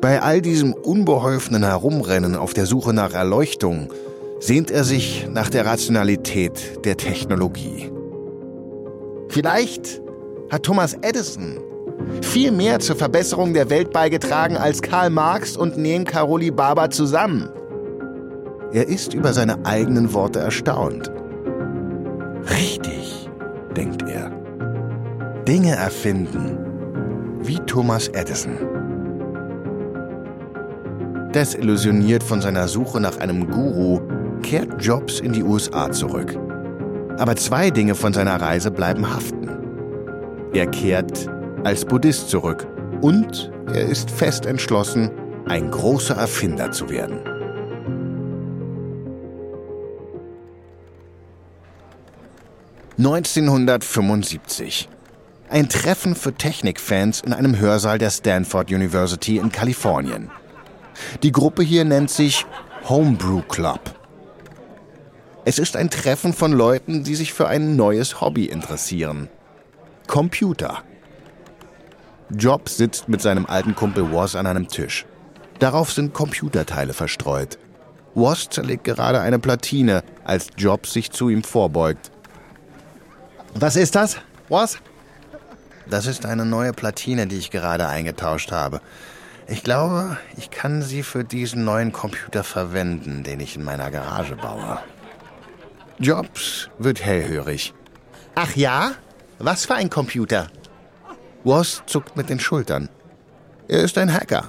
Bei 0.00 0.22
all 0.22 0.40
diesem 0.40 0.72
unbeholfenen 0.72 1.64
Herumrennen 1.64 2.36
auf 2.36 2.54
der 2.54 2.66
Suche 2.66 2.92
nach 2.92 3.12
Erleuchtung 3.12 3.92
sehnt 4.38 4.70
er 4.70 4.84
sich 4.84 5.26
nach 5.30 5.50
der 5.50 5.66
Rationalität 5.66 6.84
der 6.84 6.96
Technologie. 6.96 7.90
Vielleicht 9.28 10.00
hat 10.50 10.62
Thomas 10.62 10.94
Edison 11.02 11.58
viel 12.22 12.52
mehr 12.52 12.78
zur 12.78 12.96
Verbesserung 12.96 13.54
der 13.54 13.70
Welt 13.70 13.92
beigetragen 13.92 14.56
als 14.56 14.82
Karl 14.82 15.10
Marx 15.10 15.56
und 15.56 15.76
Nem 15.76 16.04
Karoli 16.04 16.50
Baba 16.50 16.90
zusammen. 16.90 17.48
Er 18.72 18.88
ist 18.88 19.14
über 19.14 19.32
seine 19.32 19.64
eigenen 19.64 20.12
Worte 20.12 20.38
erstaunt. 20.38 21.10
Richtig, 22.50 23.28
denkt 23.76 24.04
er. 24.08 24.30
Dinge 25.46 25.74
erfinden, 25.74 26.58
wie 27.42 27.58
Thomas 27.66 28.08
Edison. 28.08 28.56
Desillusioniert 31.34 32.22
von 32.22 32.40
seiner 32.40 32.68
Suche 32.68 33.00
nach 33.00 33.18
einem 33.18 33.50
Guru 33.50 34.00
kehrt 34.42 34.82
Jobs 34.82 35.20
in 35.20 35.32
die 35.32 35.42
USA 35.42 35.90
zurück. 35.90 36.36
Aber 37.18 37.36
zwei 37.36 37.70
Dinge 37.70 37.94
von 37.94 38.12
seiner 38.12 38.40
Reise 38.40 38.70
bleiben 38.70 39.12
haften. 39.12 39.48
Er 40.52 40.66
kehrt 40.66 41.28
als 41.64 41.84
Buddhist 41.84 42.30
zurück 42.30 42.66
und 43.02 43.50
er 43.66 43.86
ist 43.86 44.10
fest 44.10 44.46
entschlossen, 44.46 45.10
ein 45.46 45.70
großer 45.70 46.16
Erfinder 46.16 46.70
zu 46.70 46.88
werden. 46.88 47.20
(1975) 52.98 54.88
Ein 55.48 55.68
Treffen 55.68 56.14
für 56.14 56.32
Technikfans 56.34 57.22
in 57.22 57.32
einem 57.32 57.58
Hörsaal 57.58 57.98
der 57.98 58.10
Stanford 58.10 58.70
University 58.70 59.38
in 59.38 59.50
Kalifornien. 59.50 60.30
Die 61.22 61.32
Gruppe 61.32 61.62
hier 61.62 61.84
nennt 61.84 62.10
sich 62.10 62.46
Homebrew 62.88 63.42
Club. 63.42 63.80
Es 65.44 65.58
ist 65.58 65.76
ein 65.76 65.90
Treffen 65.90 66.34
von 66.34 66.52
Leuten, 66.52 67.02
die 67.02 67.14
sich 67.14 67.32
für 67.32 67.48
ein 67.48 67.74
neues 67.74 68.20
Hobby 68.20 68.44
interessieren. 68.44 69.28
Computer. 70.06 70.84
Jobs 72.36 72.76
sitzt 72.76 73.08
mit 73.08 73.20
seinem 73.20 73.46
alten 73.46 73.74
Kumpel 73.74 74.10
Woz 74.10 74.34
an 74.34 74.46
einem 74.46 74.68
Tisch. 74.68 75.06
Darauf 75.58 75.92
sind 75.92 76.14
Computerteile 76.14 76.92
verstreut. 76.92 77.58
Woz 78.14 78.48
zerlegt 78.48 78.84
gerade 78.84 79.20
eine 79.20 79.38
Platine, 79.38 80.02
als 80.24 80.48
Jobs 80.56 80.92
sich 80.92 81.10
zu 81.10 81.28
ihm 81.28 81.42
vorbeugt. 81.42 82.10
Was 83.54 83.76
ist 83.76 83.94
das, 83.94 84.16
Woz? 84.48 84.78
Das 85.88 86.06
ist 86.06 86.24
eine 86.24 86.44
neue 86.44 86.72
Platine, 86.72 87.26
die 87.26 87.38
ich 87.38 87.50
gerade 87.50 87.88
eingetauscht 87.88 88.52
habe. 88.52 88.80
Ich 89.48 89.64
glaube, 89.64 90.16
ich 90.36 90.50
kann 90.50 90.82
sie 90.82 91.02
für 91.02 91.24
diesen 91.24 91.64
neuen 91.64 91.90
Computer 91.90 92.44
verwenden, 92.44 93.24
den 93.24 93.40
ich 93.40 93.56
in 93.56 93.64
meiner 93.64 93.90
Garage 93.90 94.36
baue. 94.36 94.78
Jobs 95.98 96.70
wird 96.78 97.04
hellhörig. 97.04 97.74
Ach 98.36 98.54
ja? 98.54 98.92
Was 99.40 99.66
für 99.66 99.74
ein 99.74 99.90
Computer? 99.90 100.46
Woz 101.44 101.82
zuckt 101.86 102.16
mit 102.16 102.28
den 102.28 102.40
Schultern. 102.40 102.88
Er 103.68 103.80
ist 103.80 103.96
ein 103.96 104.12
Hacker, 104.12 104.48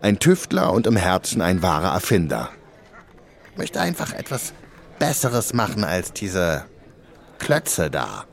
ein 0.00 0.18
Tüftler 0.18 0.72
und 0.72 0.86
im 0.86 0.96
Herzen 0.96 1.42
ein 1.42 1.62
wahrer 1.62 1.92
Erfinder. 1.92 2.50
Möchte 3.56 3.80
einfach 3.80 4.12
etwas 4.12 4.52
Besseres 4.98 5.52
machen 5.52 5.84
als 5.84 6.12
diese 6.12 6.64
Klötze 7.38 7.90
da. 7.90 8.24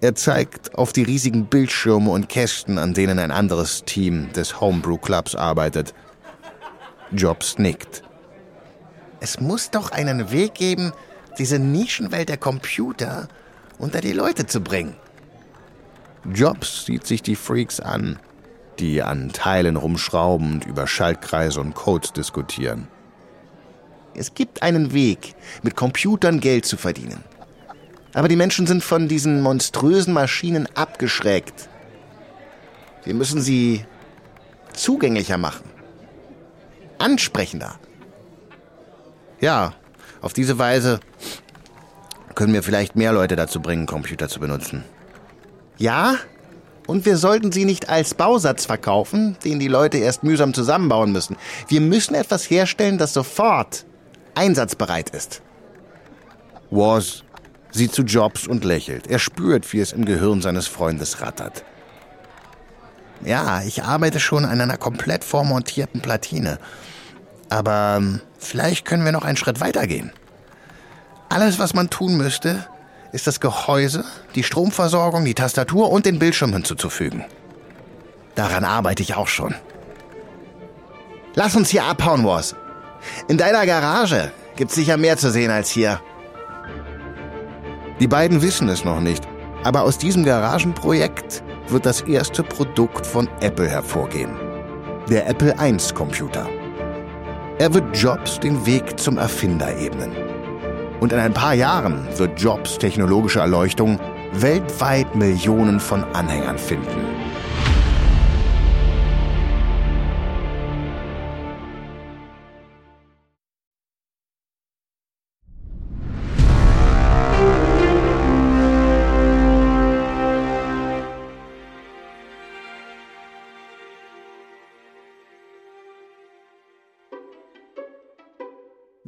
Er 0.00 0.14
zeigt 0.14 0.74
auf 0.74 0.92
die 0.92 1.02
riesigen 1.02 1.46
Bildschirme 1.46 2.10
und 2.10 2.28
Kästen, 2.28 2.78
an 2.78 2.94
denen 2.94 3.18
ein 3.18 3.30
anderes 3.30 3.84
Team 3.84 4.32
des 4.32 4.60
Homebrew 4.60 4.98
Clubs 4.98 5.34
arbeitet. 5.34 5.94
Jobs 7.10 7.58
nickt. 7.58 8.02
Es 9.20 9.40
muss 9.40 9.70
doch 9.70 9.90
einen 9.90 10.30
Weg 10.30 10.54
geben, 10.54 10.92
diese 11.38 11.58
Nischenwelt 11.58 12.28
der 12.28 12.36
Computer 12.36 13.28
unter 13.78 14.00
die 14.00 14.12
Leute 14.12 14.46
zu 14.46 14.60
bringen. 14.60 14.94
Jobs 16.24 16.84
sieht 16.84 17.06
sich 17.06 17.22
die 17.22 17.36
Freaks 17.36 17.80
an, 17.80 18.18
die 18.78 19.02
an 19.02 19.30
Teilen 19.32 19.76
rumschrauben 19.76 20.54
und 20.54 20.66
über 20.66 20.86
Schaltkreise 20.86 21.60
und 21.60 21.74
Codes 21.74 22.12
diskutieren. 22.12 22.88
Es 24.14 24.34
gibt 24.34 24.62
einen 24.62 24.92
Weg, 24.92 25.34
mit 25.62 25.76
Computern 25.76 26.40
Geld 26.40 26.66
zu 26.66 26.76
verdienen. 26.76 27.22
Aber 28.14 28.28
die 28.28 28.36
Menschen 28.36 28.66
sind 28.66 28.82
von 28.82 29.06
diesen 29.06 29.42
monströsen 29.42 30.12
Maschinen 30.12 30.68
abgeschreckt. 30.74 31.68
Wir 33.04 33.14
müssen 33.14 33.40
sie 33.40 33.84
zugänglicher 34.72 35.38
machen. 35.38 35.64
Ansprechender. 36.98 37.78
Ja, 39.40 39.74
auf 40.20 40.32
diese 40.32 40.58
Weise 40.58 40.98
können 42.34 42.52
wir 42.52 42.62
vielleicht 42.62 42.96
mehr 42.96 43.12
Leute 43.12 43.36
dazu 43.36 43.60
bringen, 43.60 43.86
Computer 43.86 44.28
zu 44.28 44.40
benutzen. 44.40 44.84
Ja, 45.78 46.16
und 46.86 47.06
wir 47.06 47.16
sollten 47.16 47.52
sie 47.52 47.64
nicht 47.64 47.88
als 47.88 48.14
Bausatz 48.14 48.66
verkaufen, 48.66 49.36
den 49.44 49.58
die 49.58 49.68
Leute 49.68 49.98
erst 49.98 50.24
mühsam 50.24 50.54
zusammenbauen 50.54 51.12
müssen. 51.12 51.36
Wir 51.68 51.80
müssen 51.80 52.14
etwas 52.14 52.50
herstellen, 52.50 52.98
das 52.98 53.12
sofort 53.12 53.84
einsatzbereit 54.34 55.10
ist. 55.10 55.42
Wars 56.70 57.24
sieht 57.70 57.92
zu 57.92 58.02
Jobs 58.02 58.46
und 58.46 58.64
lächelt. 58.64 59.06
Er 59.06 59.18
spürt, 59.18 59.72
wie 59.72 59.80
es 59.80 59.92
im 59.92 60.04
Gehirn 60.04 60.42
seines 60.42 60.66
Freundes 60.66 61.20
rattert. 61.20 61.64
Ja, 63.24 63.62
ich 63.62 63.82
arbeite 63.82 64.20
schon 64.20 64.44
an 64.44 64.60
einer 64.60 64.76
komplett 64.76 65.24
vormontierten 65.24 66.00
Platine. 66.00 66.58
Aber 67.50 67.96
ähm, 67.98 68.20
vielleicht 68.38 68.84
können 68.84 69.04
wir 69.04 69.12
noch 69.12 69.24
einen 69.24 69.36
Schritt 69.36 69.60
weitergehen. 69.60 70.12
Alles, 71.28 71.58
was 71.58 71.74
man 71.74 71.90
tun 71.90 72.16
müsste, 72.16 72.66
ist 73.12 73.26
das 73.26 73.40
Gehäuse, 73.40 74.04
die 74.34 74.42
Stromversorgung, 74.42 75.24
die 75.24 75.34
Tastatur 75.34 75.90
und 75.90 76.06
den 76.06 76.18
Bildschirm 76.18 76.52
hinzuzufügen. 76.52 77.24
Daran 78.34 78.64
arbeite 78.64 79.02
ich 79.02 79.14
auch 79.14 79.28
schon. 79.28 79.54
Lass 81.34 81.56
uns 81.56 81.70
hier 81.70 81.84
abhauen, 81.84 82.24
Wars. 82.24 82.54
In 83.28 83.38
deiner 83.38 83.64
Garage 83.66 84.32
gibt's 84.56 84.74
sicher 84.74 84.96
mehr 84.96 85.16
zu 85.16 85.30
sehen 85.30 85.50
als 85.50 85.70
hier. 85.70 86.00
Die 88.00 88.08
beiden 88.08 88.42
wissen 88.42 88.68
es 88.68 88.84
noch 88.84 89.00
nicht, 89.00 89.26
aber 89.64 89.82
aus 89.82 89.98
diesem 89.98 90.24
Garagenprojekt 90.24 91.42
wird 91.68 91.86
das 91.86 92.02
erste 92.02 92.42
Produkt 92.42 93.06
von 93.06 93.28
Apple 93.40 93.68
hervorgehen. 93.68 94.30
Der 95.08 95.26
Apple 95.28 95.54
I 95.60 95.76
Computer. 95.94 96.48
Er 97.58 97.74
wird 97.74 97.96
Jobs 97.96 98.38
den 98.38 98.64
Weg 98.66 99.00
zum 99.00 99.18
Erfinder 99.18 99.76
ebnen. 99.78 100.12
Und 101.00 101.12
in 101.12 101.18
ein 101.18 101.34
paar 101.34 101.54
Jahren 101.54 102.06
wird 102.16 102.40
Jobs 102.40 102.78
technologische 102.78 103.40
Erleuchtung 103.40 103.98
weltweit 104.32 105.14
Millionen 105.14 105.80
von 105.80 106.04
Anhängern 106.12 106.58
finden. 106.58 107.17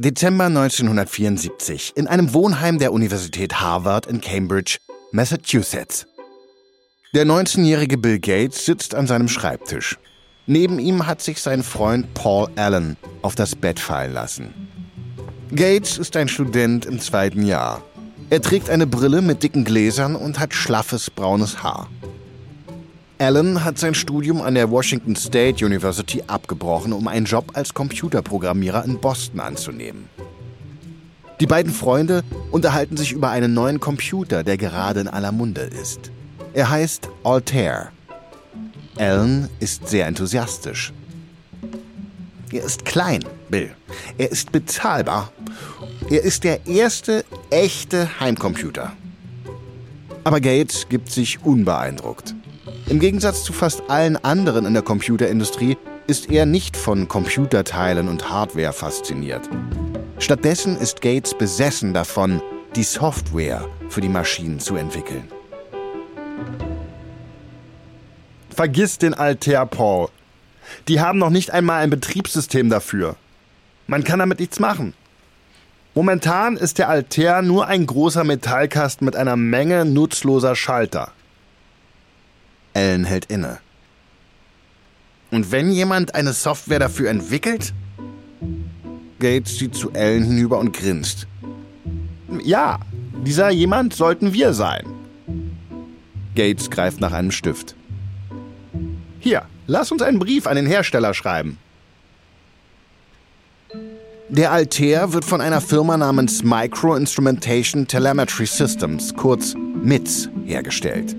Dezember 0.02 0.46
1974 0.46 1.92
in 1.94 2.06
einem 2.06 2.32
Wohnheim 2.32 2.78
der 2.78 2.94
Universität 2.94 3.60
Harvard 3.60 4.06
in 4.06 4.22
Cambridge, 4.22 4.78
Massachusetts. 5.12 6.06
Der 7.12 7.26
19-jährige 7.26 7.98
Bill 7.98 8.18
Gates 8.18 8.64
sitzt 8.64 8.94
an 8.94 9.06
seinem 9.06 9.28
Schreibtisch. 9.28 9.98
Neben 10.46 10.78
ihm 10.78 11.06
hat 11.06 11.20
sich 11.20 11.42
sein 11.42 11.62
Freund 11.62 12.14
Paul 12.14 12.48
Allen 12.56 12.96
auf 13.20 13.34
das 13.34 13.54
Bett 13.54 13.78
fallen 13.78 14.14
lassen. 14.14 14.54
Gates 15.54 15.98
ist 15.98 16.16
ein 16.16 16.28
Student 16.28 16.86
im 16.86 16.98
zweiten 16.98 17.44
Jahr. 17.44 17.82
Er 18.30 18.40
trägt 18.40 18.70
eine 18.70 18.86
Brille 18.86 19.20
mit 19.20 19.42
dicken 19.42 19.66
Gläsern 19.66 20.16
und 20.16 20.38
hat 20.38 20.54
schlaffes 20.54 21.10
braunes 21.10 21.62
Haar. 21.62 21.90
Allen 23.20 23.64
hat 23.64 23.76
sein 23.76 23.92
Studium 23.92 24.40
an 24.40 24.54
der 24.54 24.70
Washington 24.70 25.14
State 25.14 25.62
University 25.62 26.24
abgebrochen, 26.26 26.94
um 26.94 27.06
einen 27.06 27.26
Job 27.26 27.50
als 27.52 27.74
Computerprogrammierer 27.74 28.82
in 28.86 28.98
Boston 28.98 29.40
anzunehmen. 29.40 30.08
Die 31.38 31.46
beiden 31.46 31.70
Freunde 31.70 32.24
unterhalten 32.50 32.96
sich 32.96 33.12
über 33.12 33.28
einen 33.28 33.52
neuen 33.52 33.78
Computer, 33.78 34.42
der 34.42 34.56
gerade 34.56 35.00
in 35.00 35.08
aller 35.08 35.32
Munde 35.32 35.60
ist. 35.60 36.10
Er 36.54 36.70
heißt 36.70 37.10
Altair. 37.22 37.92
Allen 38.96 39.50
ist 39.60 39.86
sehr 39.86 40.06
enthusiastisch. 40.06 40.94
Er 42.50 42.64
ist 42.64 42.86
klein, 42.86 43.22
Bill. 43.50 43.70
Er 44.16 44.32
ist 44.32 44.50
bezahlbar. 44.50 45.30
Er 46.08 46.22
ist 46.22 46.44
der 46.44 46.66
erste 46.66 47.26
echte 47.50 48.18
Heimcomputer. 48.18 48.92
Aber 50.24 50.40
Gates 50.40 50.88
gibt 50.88 51.10
sich 51.10 51.44
unbeeindruckt. 51.44 52.34
Im 52.90 52.98
Gegensatz 52.98 53.44
zu 53.44 53.52
fast 53.52 53.88
allen 53.88 54.16
anderen 54.16 54.66
in 54.66 54.74
der 54.74 54.82
Computerindustrie 54.82 55.78
ist 56.08 56.28
er 56.28 56.44
nicht 56.44 56.76
von 56.76 57.06
Computerteilen 57.06 58.08
und 58.08 58.28
Hardware 58.30 58.72
fasziniert. 58.72 59.48
Stattdessen 60.18 60.76
ist 60.76 61.00
Gates 61.00 61.32
besessen 61.38 61.94
davon, 61.94 62.42
die 62.74 62.82
Software 62.82 63.64
für 63.88 64.00
die 64.00 64.08
Maschinen 64.08 64.58
zu 64.58 64.74
entwickeln. 64.74 65.22
Vergiss 68.52 68.98
den 68.98 69.14
Altair, 69.14 69.66
Paul. 69.66 70.08
Die 70.88 71.00
haben 71.00 71.20
noch 71.20 71.30
nicht 71.30 71.52
einmal 71.52 71.84
ein 71.84 71.90
Betriebssystem 71.90 72.70
dafür. 72.70 73.14
Man 73.86 74.02
kann 74.02 74.18
damit 74.18 74.40
nichts 74.40 74.58
machen. 74.58 74.94
Momentan 75.94 76.56
ist 76.56 76.78
der 76.78 76.88
Altair 76.88 77.40
nur 77.42 77.68
ein 77.68 77.86
großer 77.86 78.24
Metallkasten 78.24 79.04
mit 79.04 79.14
einer 79.14 79.36
Menge 79.36 79.84
nutzloser 79.84 80.56
Schalter. 80.56 81.12
Ellen 82.80 83.04
hält 83.04 83.26
inne. 83.26 83.58
Und 85.30 85.52
wenn 85.52 85.70
jemand 85.70 86.14
eine 86.14 86.32
Software 86.32 86.78
dafür 86.78 87.10
entwickelt? 87.10 87.74
Gates 89.18 89.58
sieht 89.58 89.74
zu 89.74 89.90
Ellen 89.92 90.24
hinüber 90.24 90.58
und 90.58 90.72
grinst. 90.72 91.26
Ja, 92.42 92.80
dieser 93.26 93.50
jemand 93.50 93.94
sollten 93.94 94.32
wir 94.32 94.54
sein. 94.54 94.86
Gates 96.34 96.70
greift 96.70 97.00
nach 97.00 97.12
einem 97.12 97.30
Stift. 97.30 97.74
Hier, 99.18 99.42
lass 99.66 99.92
uns 99.92 100.00
einen 100.00 100.18
Brief 100.18 100.46
an 100.46 100.56
den 100.56 100.66
Hersteller 100.66 101.12
schreiben. 101.12 101.58
Der 104.30 104.52
Altair 104.52 105.12
wird 105.12 105.24
von 105.24 105.40
einer 105.40 105.60
Firma 105.60 105.96
namens 105.96 106.42
Micro 106.42 106.94
Instrumentation 106.94 107.86
Telemetry 107.86 108.46
Systems, 108.46 109.14
kurz 109.14 109.54
MITS, 109.82 110.30
hergestellt. 110.46 111.14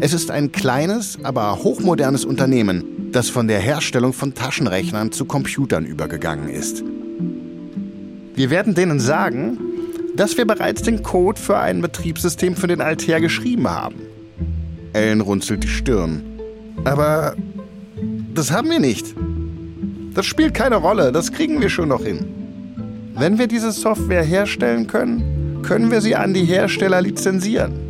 Es 0.00 0.14
ist 0.14 0.30
ein 0.30 0.52
kleines, 0.52 1.18
aber 1.22 1.58
hochmodernes 1.62 2.24
Unternehmen, 2.24 3.10
das 3.12 3.28
von 3.28 3.46
der 3.46 3.60
Herstellung 3.60 4.14
von 4.14 4.34
Taschenrechnern 4.34 5.12
zu 5.12 5.26
Computern 5.26 5.84
übergegangen 5.84 6.48
ist. 6.48 6.82
Wir 8.34 8.48
werden 8.48 8.74
denen 8.74 9.00
sagen, 9.00 9.58
dass 10.16 10.38
wir 10.38 10.46
bereits 10.46 10.82
den 10.82 11.02
Code 11.02 11.38
für 11.38 11.58
ein 11.58 11.82
Betriebssystem 11.82 12.56
für 12.56 12.66
den 12.66 12.80
Altair 12.80 13.20
geschrieben 13.20 13.68
haben. 13.68 13.96
Ellen 14.94 15.20
runzelt 15.20 15.62
die 15.62 15.68
Stirn. 15.68 16.22
Aber 16.84 17.36
das 18.34 18.50
haben 18.50 18.70
wir 18.70 18.80
nicht. 18.80 19.14
Das 20.14 20.24
spielt 20.24 20.54
keine 20.54 20.76
Rolle, 20.76 21.12
das 21.12 21.32
kriegen 21.32 21.60
wir 21.60 21.68
schon 21.68 21.88
noch 21.88 22.02
hin. 22.04 22.26
Wenn 23.14 23.38
wir 23.38 23.46
diese 23.46 23.72
Software 23.72 24.24
herstellen 24.24 24.86
können, 24.86 25.62
können 25.62 25.90
wir 25.90 26.00
sie 26.00 26.16
an 26.16 26.32
die 26.32 26.44
Hersteller 26.44 27.02
lizenzieren 27.02 27.81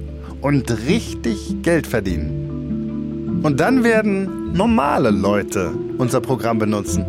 und 0.43 0.71
richtig 0.87 1.63
Geld 1.63 1.87
verdienen. 1.87 3.41
Und 3.43 3.59
dann 3.59 3.83
werden 3.83 4.53
normale 4.53 5.11
Leute 5.11 5.73
unser 5.99 6.21
Programm 6.21 6.59
benutzen. 6.59 7.05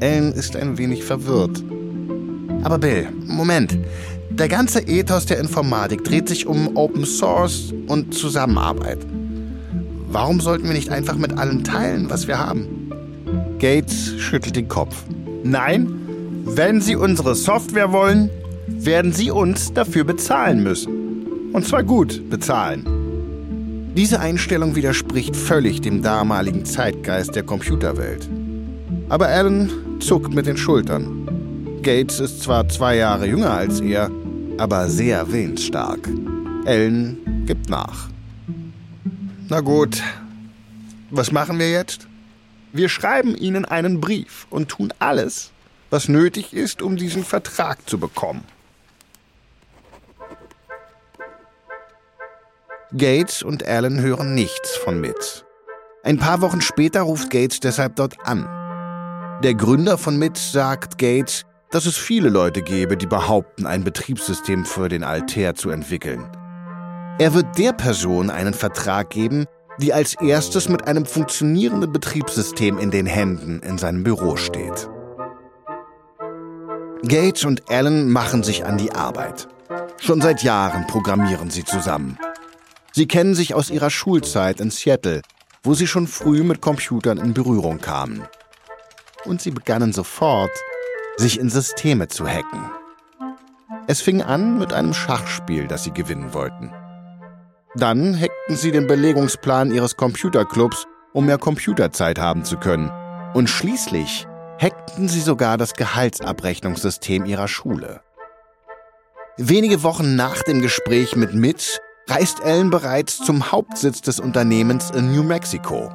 Ellen 0.00 0.32
ist 0.32 0.56
ein 0.56 0.78
wenig 0.78 1.04
verwirrt. 1.04 1.62
Aber 2.62 2.78
Bill, 2.78 3.08
Moment. 3.26 3.76
Der 4.30 4.48
ganze 4.48 4.80
Ethos 4.80 5.26
der 5.26 5.38
Informatik 5.38 6.02
dreht 6.02 6.28
sich 6.28 6.46
um 6.46 6.76
Open 6.76 7.04
Source 7.04 7.72
und 7.86 8.14
Zusammenarbeit. 8.14 8.98
Warum 10.08 10.40
sollten 10.40 10.64
wir 10.64 10.72
nicht 10.72 10.90
einfach 10.90 11.16
mit 11.16 11.38
allen 11.38 11.62
teilen, 11.62 12.10
was 12.10 12.26
wir 12.26 12.38
haben? 12.38 12.90
Gates 13.58 14.14
schüttelt 14.18 14.56
den 14.56 14.68
Kopf. 14.68 15.04
Nein, 15.44 15.88
wenn 16.44 16.80
Sie 16.80 16.96
unsere 16.96 17.34
Software 17.34 17.92
wollen, 17.92 18.28
werden 18.66 19.12
Sie 19.12 19.30
uns 19.30 19.72
dafür 19.72 20.04
bezahlen 20.04 20.62
müssen. 20.62 21.03
Und 21.54 21.64
zwar 21.64 21.84
gut 21.84 22.28
bezahlen. 22.30 23.92
Diese 23.96 24.18
Einstellung 24.18 24.74
widerspricht 24.74 25.36
völlig 25.36 25.80
dem 25.80 26.02
damaligen 26.02 26.64
Zeitgeist 26.64 27.36
der 27.36 27.44
Computerwelt. 27.44 28.28
Aber 29.08 29.28
Alan 29.28 29.70
zuckt 30.00 30.34
mit 30.34 30.46
den 30.46 30.56
Schultern. 30.56 31.78
Gates 31.84 32.18
ist 32.18 32.42
zwar 32.42 32.68
zwei 32.68 32.96
Jahre 32.96 33.28
jünger 33.28 33.52
als 33.52 33.80
er, 33.80 34.10
aber 34.58 34.88
sehr 34.88 35.30
willensstark. 35.30 36.08
Ellen 36.64 37.44
gibt 37.46 37.70
nach. 37.70 38.08
Na 39.48 39.60
gut, 39.60 40.02
was 41.10 41.30
machen 41.30 41.60
wir 41.60 41.70
jetzt? 41.70 42.08
Wir 42.72 42.88
schreiben 42.88 43.36
Ihnen 43.36 43.64
einen 43.64 44.00
Brief 44.00 44.48
und 44.50 44.70
tun 44.70 44.92
alles, 44.98 45.52
was 45.90 46.08
nötig 46.08 46.52
ist, 46.52 46.82
um 46.82 46.96
diesen 46.96 47.22
Vertrag 47.22 47.88
zu 47.88 47.98
bekommen. 47.98 48.42
Gates 52.96 53.42
und 53.42 53.66
Alan 53.66 54.00
hören 54.00 54.36
nichts 54.36 54.76
von 54.76 55.00
MITS. 55.00 55.44
Ein 56.04 56.18
paar 56.18 56.40
Wochen 56.42 56.60
später 56.60 57.02
ruft 57.02 57.28
Gates 57.28 57.58
deshalb 57.58 57.96
dort 57.96 58.14
an. 58.24 58.48
Der 59.42 59.54
Gründer 59.54 59.98
von 59.98 60.16
MITS 60.16 60.52
sagt 60.52 60.96
Gates, 60.98 61.42
dass 61.72 61.86
es 61.86 61.96
viele 61.96 62.28
Leute 62.28 62.62
gäbe, 62.62 62.96
die 62.96 63.08
behaupten, 63.08 63.66
ein 63.66 63.82
Betriebssystem 63.82 64.64
für 64.64 64.88
den 64.88 65.02
Altair 65.02 65.56
zu 65.56 65.70
entwickeln. 65.70 66.24
Er 67.18 67.34
wird 67.34 67.58
der 67.58 67.72
Person 67.72 68.30
einen 68.30 68.54
Vertrag 68.54 69.10
geben, 69.10 69.46
die 69.78 69.92
als 69.92 70.14
erstes 70.20 70.68
mit 70.68 70.86
einem 70.86 71.04
funktionierenden 71.04 71.90
Betriebssystem 71.90 72.78
in 72.78 72.92
den 72.92 73.06
Händen 73.06 73.58
in 73.58 73.76
seinem 73.76 74.04
Büro 74.04 74.36
steht. 74.36 74.88
Gates 77.08 77.44
und 77.44 77.68
Allen 77.68 78.08
machen 78.12 78.44
sich 78.44 78.64
an 78.64 78.78
die 78.78 78.92
Arbeit. 78.92 79.48
Schon 80.00 80.20
seit 80.20 80.44
Jahren 80.44 80.86
programmieren 80.86 81.50
sie 81.50 81.64
zusammen. 81.64 82.18
Sie 82.96 83.08
kennen 83.08 83.34
sich 83.34 83.54
aus 83.54 83.70
ihrer 83.70 83.90
Schulzeit 83.90 84.60
in 84.60 84.70
Seattle, 84.70 85.22
wo 85.64 85.74
sie 85.74 85.88
schon 85.88 86.06
früh 86.06 86.44
mit 86.44 86.60
Computern 86.60 87.18
in 87.18 87.34
Berührung 87.34 87.80
kamen. 87.80 88.22
Und 89.24 89.42
sie 89.42 89.50
begannen 89.50 89.92
sofort, 89.92 90.52
sich 91.16 91.40
in 91.40 91.50
Systeme 91.50 92.06
zu 92.06 92.24
hacken. 92.24 92.70
Es 93.88 94.00
fing 94.00 94.22
an 94.22 94.60
mit 94.60 94.72
einem 94.72 94.94
Schachspiel, 94.94 95.66
das 95.66 95.82
sie 95.82 95.90
gewinnen 95.90 96.34
wollten. 96.34 96.72
Dann 97.74 98.16
hackten 98.16 98.54
sie 98.54 98.70
den 98.70 98.86
Belegungsplan 98.86 99.72
ihres 99.72 99.96
Computerclubs, 99.96 100.86
um 101.12 101.26
mehr 101.26 101.38
Computerzeit 101.38 102.20
haben 102.20 102.44
zu 102.44 102.58
können. 102.58 102.92
Und 103.34 103.50
schließlich 103.50 104.28
hackten 104.60 105.08
sie 105.08 105.20
sogar 105.20 105.58
das 105.58 105.74
Gehaltsabrechnungssystem 105.74 107.24
ihrer 107.24 107.48
Schule. 107.48 108.02
Wenige 109.36 109.82
Wochen 109.82 110.14
nach 110.14 110.44
dem 110.44 110.62
Gespräch 110.62 111.16
mit 111.16 111.34
Mitch 111.34 111.80
reist 112.08 112.42
Allen 112.42 112.70
bereits 112.70 113.18
zum 113.18 113.50
Hauptsitz 113.50 114.00
des 114.02 114.20
Unternehmens 114.20 114.90
in 114.90 115.12
New 115.12 115.22
Mexico. 115.22 115.90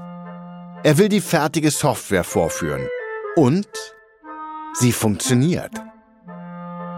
Er 0.84 0.98
will 0.98 1.10
die 1.10 1.22
fertige 1.22 1.72
Software 1.72 2.24
vorführen. 2.24 2.88
Und 3.36 3.68
sie 4.74 4.92
funktioniert. 4.92 5.72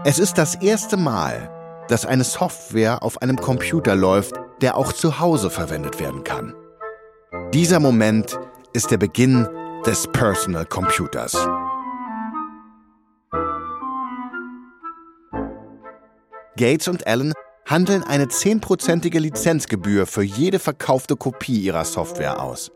Es 0.04 0.18
ist 0.18 0.38
das 0.38 0.54
erste 0.56 0.96
Mal, 0.96 1.50
dass 1.88 2.06
eine 2.06 2.24
Software 2.24 3.02
auf 3.02 3.20
einem 3.20 3.36
Computer 3.36 3.94
läuft, 3.94 4.34
der 4.60 4.76
auch 4.76 4.92
zu 4.92 5.20
Hause 5.20 5.50
verwendet 5.50 6.00
werden 6.00 6.24
kann. 6.24 6.54
Dieser 7.52 7.80
Moment 7.80 8.38
ist 8.72 8.90
der 8.90 8.98
Beginn 8.98 9.48
des 9.84 10.06
Personal 10.08 10.64
Computers. 10.64 11.36
Gates 16.56 16.88
und 16.88 17.06
Allen 17.06 17.32
handeln 17.64 18.02
eine 18.02 18.28
zehnprozentige 18.28 19.18
Lizenzgebühr 19.18 20.06
für 20.06 20.22
jede 20.22 20.58
verkaufte 20.58 21.16
Kopie 21.16 21.60
ihrer 21.60 21.84
Software 21.84 22.42
aus. 22.42 22.70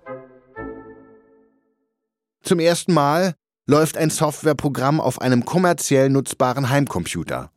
Zum 2.42 2.60
ersten 2.60 2.94
Mal 2.94 3.34
läuft 3.66 3.96
ein 3.96 4.10
Softwareprogramm 4.10 5.00
auf 5.00 5.20
einem 5.20 5.44
kommerziell 5.44 6.08
nutzbaren 6.08 6.70
Heimcomputer. 6.70 7.50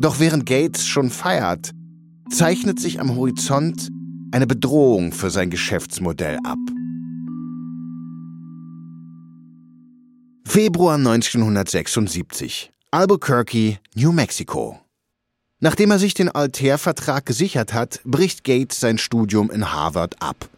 Doch 0.00 0.20
während 0.20 0.46
Gates 0.46 0.86
schon 0.86 1.10
feiert, 1.10 1.72
zeichnet 2.30 2.80
sich 2.80 3.00
am 3.00 3.14
Horizont 3.14 3.90
eine 4.30 4.46
Bedrohung 4.46 5.12
für 5.12 5.30
sein 5.30 5.50
Geschäftsmodell 5.50 6.38
ab. 6.44 6.58
Februar 10.46 10.94
1976. 10.94 12.72
Albuquerque, 12.90 13.80
New 13.94 14.12
Mexico. 14.12 14.80
Nachdem 15.60 15.90
er 15.90 15.98
sich 15.98 16.14
den 16.14 16.30
Altair-Vertrag 16.30 17.26
gesichert 17.26 17.74
hat, 17.74 18.00
bricht 18.04 18.44
Gates 18.44 18.80
sein 18.80 18.96
Studium 18.96 19.50
in 19.50 19.70
Harvard 19.70 20.16
ab. 20.22 20.48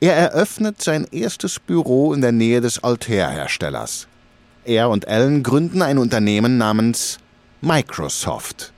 Er 0.00 0.12
eröffnet 0.12 0.82
sein 0.82 1.06
erstes 1.10 1.58
Büro 1.58 2.12
in 2.12 2.20
der 2.20 2.32
Nähe 2.32 2.60
des 2.60 2.84
Altair-Herstellers. 2.84 4.06
Er 4.66 4.90
und 4.90 5.08
Allen 5.08 5.42
gründen 5.42 5.80
ein 5.80 5.96
Unternehmen 5.96 6.58
namens 6.58 7.16
Microsoft. 7.62 8.74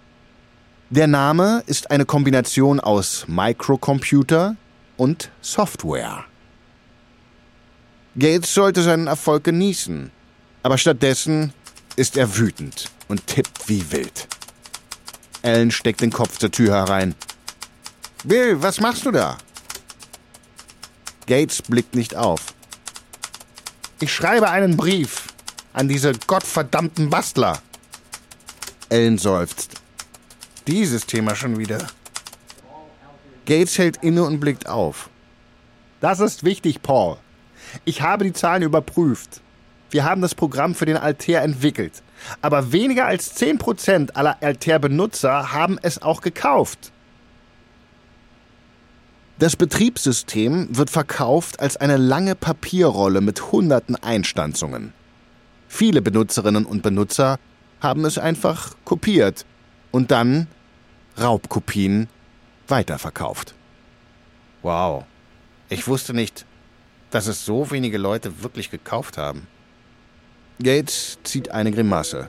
Der 0.91 1.09
Name 1.09 1.65
ist 1.67 1.91
eine 1.91 2.05
Kombination 2.05 2.79
aus 2.79 3.25
Microcomputer 3.27 4.55
und 4.97 5.33
Software. 5.41 6.27
Gates 8.17 8.55
sollte 8.55 8.83
seinen 8.83 9.09
Erfolg 9.09 9.43
genießen, 9.43 10.13
aber 10.63 10.79
stattdessen 10.79 11.53
ist 11.99 12.17
er 12.17 12.39
wütend 12.39 12.91
und 13.09 13.27
tippt 13.27 13.69
wie 13.69 13.91
wild. 13.91 14.29
Ellen 15.43 15.71
steckt 15.71 16.01
den 16.01 16.13
Kopf 16.13 16.39
zur 16.39 16.51
Tür 16.51 16.75
herein. 16.75 17.15
Bill, 18.25 18.63
was 18.63 18.81
machst 18.81 19.05
du 19.05 19.11
da? 19.11 19.37
Gates 21.27 21.61
blickt 21.63 21.95
nicht 21.95 22.15
auf. 22.15 22.55
Ich 24.01 24.13
schreibe 24.13 24.49
einen 24.49 24.77
Brief 24.77 25.27
an 25.73 25.89
diese 25.89 26.13
gottverdammten 26.13 27.11
Bastler. 27.11 27.61
Ellen 28.89 29.19
seufzt. 29.19 29.75
Dieses 30.67 31.05
Thema 31.05 31.35
schon 31.35 31.59
wieder. 31.59 31.87
Gates 33.45 33.77
hält 33.77 33.99
inne 34.03 34.23
und 34.23 34.41
blickt 34.41 34.69
auf. 34.69 35.11
Das 36.01 36.21
ist 36.21 36.45
wichtig, 36.45 36.81
Paul. 36.81 37.17
Ich 37.85 38.03
habe 38.03 38.25
die 38.25 38.33
Zahlen 38.33 38.63
überprüft. 38.63 39.41
Wir 39.91 40.05
haben 40.05 40.21
das 40.21 40.35
Programm 40.35 40.75
für 40.75 40.87
den 40.87 40.97
Altair 40.97 41.43
entwickelt. 41.43 42.03
Aber 42.43 42.73
weniger 42.73 43.07
als 43.07 43.37
10% 43.37 44.13
aller 44.13 44.37
Altair-Benutzer 44.43 45.53
haben 45.53 45.79
es 45.83 46.03
auch 46.03 46.21
gekauft. 46.21 46.93
Das 49.39 49.55
Betriebssystem 49.55 50.77
wird 50.77 50.91
verkauft 50.91 51.61
als 51.61 51.77
eine 51.77 51.97
lange 51.97 52.35
Papierrolle 52.35 53.21
mit 53.21 53.53
hunderten 53.53 53.95
Einstanzungen. 53.95 54.93
Viele 55.69 56.03
Benutzerinnen 56.03 56.67
und 56.67 56.83
Benutzer 56.83 57.39
haben 57.81 58.05
es 58.05 58.19
einfach 58.19 58.75
kopiert 58.85 59.47
und 59.93 60.11
dann 60.11 60.49
Raubkopien 61.21 62.09
weiterverkauft. 62.67 63.55
Wow, 64.63 65.05
ich 65.69 65.87
wusste 65.87 66.15
nicht, 66.15 66.45
dass 67.11 67.29
es 67.29 67.45
so 67.45 67.71
wenige 67.71 67.99
Leute 67.99 68.43
wirklich 68.43 68.71
gekauft 68.71 69.19
haben. 69.19 69.47
Gates 70.63 71.19
zieht 71.23 71.53
eine 71.53 71.71
Grimasse. 71.71 72.29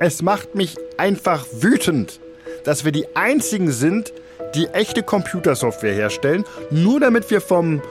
Es 0.00 0.22
macht 0.22 0.54
mich 0.54 0.76
einfach 0.96 1.44
wütend, 1.52 2.20
dass 2.64 2.84
wir 2.84 2.92
die 2.92 3.06
Einzigen 3.14 3.70
sind, 3.70 4.12
die 4.54 4.66
echte 4.68 5.02
Computersoftware 5.02 5.92
herstellen, 5.92 6.44
nur 6.70 7.00
damit 7.00 7.30
wir 7.30 7.40
vom 7.40 7.82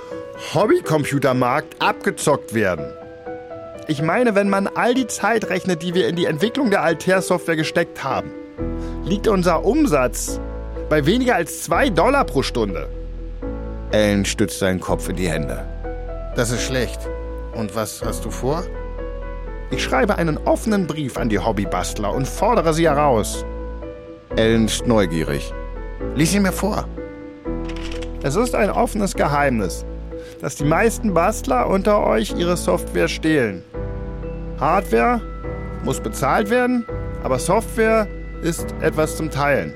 Hobbycomputermarkt 0.53 1.79
abgezockt 1.79 2.53
werden. 2.53 2.85
Ich 3.87 4.01
meine, 4.01 4.35
wenn 4.35 4.49
man 4.49 4.67
all 4.67 4.93
die 4.93 5.07
Zeit 5.07 5.49
rechnet, 5.49 5.83
die 5.83 5.93
wir 5.93 6.07
in 6.07 6.15
die 6.15 6.25
Entwicklung 6.25 6.71
der 6.71 6.81
Altair-Software 6.81 7.55
gesteckt 7.55 8.03
haben, 8.03 8.31
liegt 9.05 9.27
unser 9.27 9.63
Umsatz 9.63 10.39
bei 10.89 11.05
weniger 11.05 11.35
als 11.35 11.63
2 11.63 11.91
Dollar 11.91 12.25
pro 12.25 12.41
Stunde. 12.41 12.89
Ellen 13.91 14.25
stützt 14.25 14.59
seinen 14.59 14.79
Kopf 14.79 15.07
in 15.09 15.15
die 15.15 15.29
Hände. 15.29 15.63
Das 16.35 16.49
ist 16.49 16.63
schlecht. 16.63 16.99
Und 17.53 17.75
was 17.75 18.01
hast 18.03 18.25
du 18.25 18.31
vor? 18.31 18.63
Ich 19.69 19.83
schreibe 19.83 20.17
einen 20.17 20.37
offenen 20.37 20.87
Brief 20.87 21.17
an 21.17 21.27
die 21.27 21.39
Hobbybastler 21.39 22.13
und 22.13 22.25
fordere 22.25 22.73
sie 22.73 22.87
heraus. 22.87 23.45
Ellen 24.37 24.65
ist 24.65 24.87
neugierig. 24.87 25.53
Lies 26.15 26.33
ihn 26.33 26.43
mir 26.43 26.53
vor. 26.53 26.87
Es 28.23 28.35
ist 28.35 28.55
ein 28.55 28.69
offenes 28.69 29.13
Geheimnis, 29.13 29.85
dass 30.41 30.55
die 30.55 30.63
meisten 30.63 31.13
Bastler 31.13 31.67
unter 31.67 32.05
euch 32.05 32.33
ihre 32.37 32.55
Software 32.55 33.09
stehlen. 33.09 33.63
Hardware 34.57 35.21
muss 35.83 35.99
bezahlt 35.99 36.49
werden, 36.49 36.85
aber 37.23 37.37
Software 37.37 38.07
ist 38.41 38.73
etwas 38.79 39.17
zum 39.17 39.29
Teilen. 39.29 39.73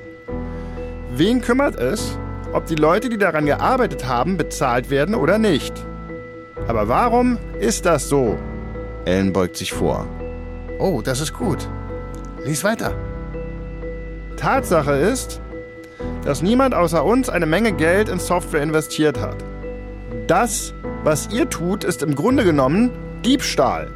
Wen 1.14 1.42
kümmert 1.42 1.78
es, 1.78 2.18
ob 2.54 2.64
die 2.64 2.76
Leute, 2.76 3.10
die 3.10 3.18
daran 3.18 3.44
gearbeitet 3.44 4.06
haben, 4.06 4.38
bezahlt 4.38 4.88
werden 4.88 5.14
oder 5.14 5.38
nicht? 5.38 5.74
Aber 6.66 6.88
warum 6.88 7.38
ist 7.60 7.84
das 7.84 8.08
so? 8.08 8.38
Ellen 9.04 9.32
beugt 9.32 9.56
sich 9.56 9.72
vor. 9.72 10.06
Oh, 10.78 11.00
das 11.02 11.20
ist 11.20 11.32
gut. 11.32 11.68
Lies 12.44 12.64
weiter. 12.64 12.94
Tatsache 14.36 14.92
ist, 14.92 15.40
dass 16.24 16.42
niemand 16.42 16.74
außer 16.74 17.04
uns 17.04 17.28
eine 17.28 17.46
Menge 17.46 17.72
Geld 17.72 18.08
in 18.08 18.18
Software 18.18 18.62
investiert 18.62 19.20
hat. 19.20 19.36
Das, 20.26 20.74
was 21.04 21.28
ihr 21.32 21.48
tut, 21.48 21.84
ist 21.84 22.02
im 22.02 22.14
Grunde 22.14 22.44
genommen 22.44 22.90
Diebstahl. 23.24 23.92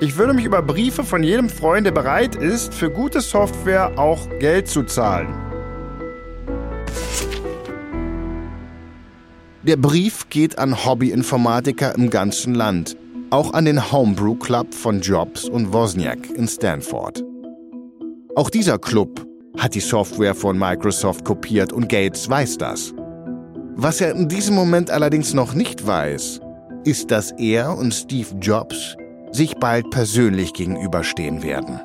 Ich 0.00 0.16
würde 0.16 0.32
mich 0.32 0.44
über 0.44 0.62
Briefe 0.62 1.02
von 1.02 1.24
jedem 1.24 1.48
Freund, 1.48 1.86
der 1.86 1.92
bereit 1.92 2.36
ist, 2.36 2.72
für 2.72 2.90
gute 2.90 3.20
Software 3.20 3.98
auch 3.98 4.28
Geld 4.38 4.68
zu 4.68 4.84
zahlen. 4.84 5.28
Der 9.64 9.76
Brief 9.76 10.28
geht 10.30 10.58
an 10.58 10.84
Hobbyinformatiker 10.84 11.94
im 11.96 12.10
ganzen 12.10 12.54
Land, 12.54 12.96
auch 13.30 13.52
an 13.52 13.64
den 13.64 13.92
Homebrew 13.92 14.34
Club 14.36 14.72
von 14.72 15.00
Jobs 15.00 15.44
und 15.44 15.72
Wozniak 15.72 16.30
in 16.30 16.48
Stanford. 16.48 17.22
Auch 18.36 18.50
dieser 18.50 18.78
Club 18.78 19.26
hat 19.58 19.74
die 19.74 19.80
Software 19.80 20.34
von 20.34 20.58
Microsoft 20.58 21.24
kopiert 21.24 21.72
und 21.72 21.88
Gates 21.88 22.28
weiß 22.28 22.58
das. 22.58 22.94
Was 23.74 24.00
er 24.00 24.12
in 24.12 24.28
diesem 24.28 24.54
Moment 24.54 24.90
allerdings 24.90 25.34
noch 25.34 25.54
nicht 25.54 25.86
weiß, 25.86 26.40
ist, 26.84 27.10
dass 27.10 27.32
er 27.32 27.76
und 27.76 27.92
Steve 27.92 28.34
Jobs 28.40 28.96
sich 29.30 29.54
bald 29.56 29.90
persönlich 29.90 30.52
gegenüberstehen 30.52 31.42
werden. 31.42 31.80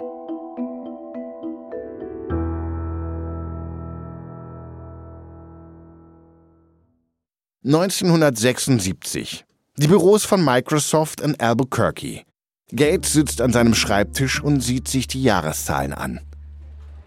...1976. 7.66 9.46
Die 9.76 9.88
Büros 9.88 10.24
von 10.24 10.46
Microsoft 10.46 11.20
in 11.20 11.40
Albuquerque. 11.40 12.26
Gates 12.72 13.14
sitzt 13.14 13.42
an 13.42 13.52
seinem 13.52 13.74
Schreibtisch 13.74 14.40
und 14.40 14.62
sieht 14.62 14.88
sich 14.88 15.08
die 15.08 15.24
Jahreszahlen 15.24 15.94
an. 15.94 16.20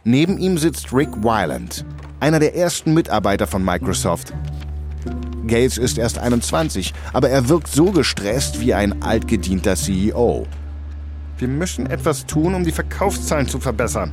Neben 0.03 0.37
ihm 0.39 0.59
sitzt 0.59 0.93
Rick 0.93 1.11
Wyland, 1.23 1.85
einer 2.19 2.41
der 2.41 2.57
ersten 2.57 2.93
Mitarbeiter 2.93 3.47
von 3.47 3.65
Microsoft. 3.65 4.33
Gates 5.47 5.79
ist 5.79 5.97
erst 5.97 6.19
21, 6.19 6.93
aber 7.13 7.31
er 7.31 7.49
wirkt 7.49 7.69
so 7.69 7.93
gestresst 7.93 8.59
wie 8.61 8.75
ein 8.75 9.01
altgedienter 9.01 9.77
CEO. 9.77 10.49
Wir 11.39 11.49
müssen 11.49 11.87
etwas 11.87 12.27
tun, 12.27 12.53
um 12.53 12.65
die 12.65 12.73
Verkaufszahlen 12.73 13.47
zu 13.47 13.61
verbessern. 13.61 14.11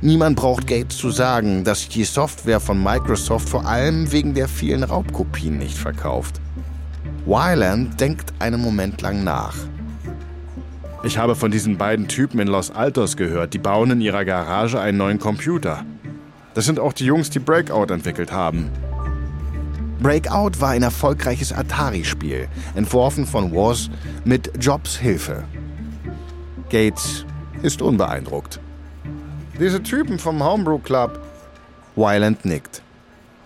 Niemand 0.00 0.36
braucht 0.36 0.68
Gates 0.68 0.96
zu 0.96 1.10
sagen, 1.10 1.64
dass 1.64 1.80
sich 1.80 1.88
die 1.88 2.04
Software 2.04 2.60
von 2.60 2.80
Microsoft 2.80 3.48
vor 3.48 3.66
allem 3.66 4.12
wegen 4.12 4.32
der 4.32 4.46
vielen 4.46 4.84
Raubkopien 4.84 5.58
nicht 5.58 5.76
verkauft. 5.76 6.40
Wyland 7.24 8.00
denkt 8.00 8.32
einen 8.38 8.60
Moment 8.60 9.00
lang 9.00 9.24
nach. 9.24 9.54
Ich 11.04 11.18
habe 11.18 11.34
von 11.34 11.50
diesen 11.50 11.78
beiden 11.78 12.06
Typen 12.06 12.38
in 12.38 12.48
Los 12.48 12.70
Altos 12.70 13.16
gehört, 13.16 13.54
die 13.54 13.58
bauen 13.58 13.90
in 13.90 14.00
ihrer 14.00 14.24
Garage 14.24 14.80
einen 14.80 14.98
neuen 14.98 15.18
Computer. 15.18 15.84
Das 16.54 16.64
sind 16.64 16.78
auch 16.78 16.92
die 16.92 17.06
Jungs, 17.06 17.30
die 17.30 17.38
Breakout 17.38 17.92
entwickelt 17.92 18.30
haben. 18.30 18.70
Breakout 20.00 20.60
war 20.60 20.70
ein 20.70 20.82
erfolgreiches 20.82 21.52
Atari-Spiel, 21.52 22.48
entworfen 22.74 23.26
von 23.26 23.52
Woz 23.52 23.88
mit 24.24 24.52
Jobs 24.60 24.96
Hilfe. 24.96 25.44
Gates 26.70 27.24
ist 27.62 27.82
unbeeindruckt. 27.82 28.60
Diese 29.58 29.82
Typen 29.82 30.18
vom 30.18 30.42
Homebrew 30.42 30.78
Club. 30.78 31.20
Wyland 31.94 32.44
nickt. 32.44 32.82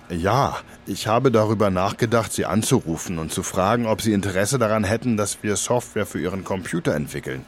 Ja, 0.08 0.56
ich 0.86 1.06
habe 1.08 1.30
darüber 1.32 1.70
nachgedacht, 1.70 2.32
sie 2.32 2.46
anzurufen 2.46 3.18
und 3.18 3.32
zu 3.32 3.42
fragen, 3.42 3.86
ob 3.86 4.02
sie 4.02 4.12
Interesse 4.12 4.58
daran 4.58 4.84
hätten, 4.84 5.16
dass 5.16 5.42
wir 5.42 5.56
Software 5.56 6.06
für 6.06 6.20
ihren 6.20 6.44
Computer 6.44 6.94
entwickeln. 6.94 7.44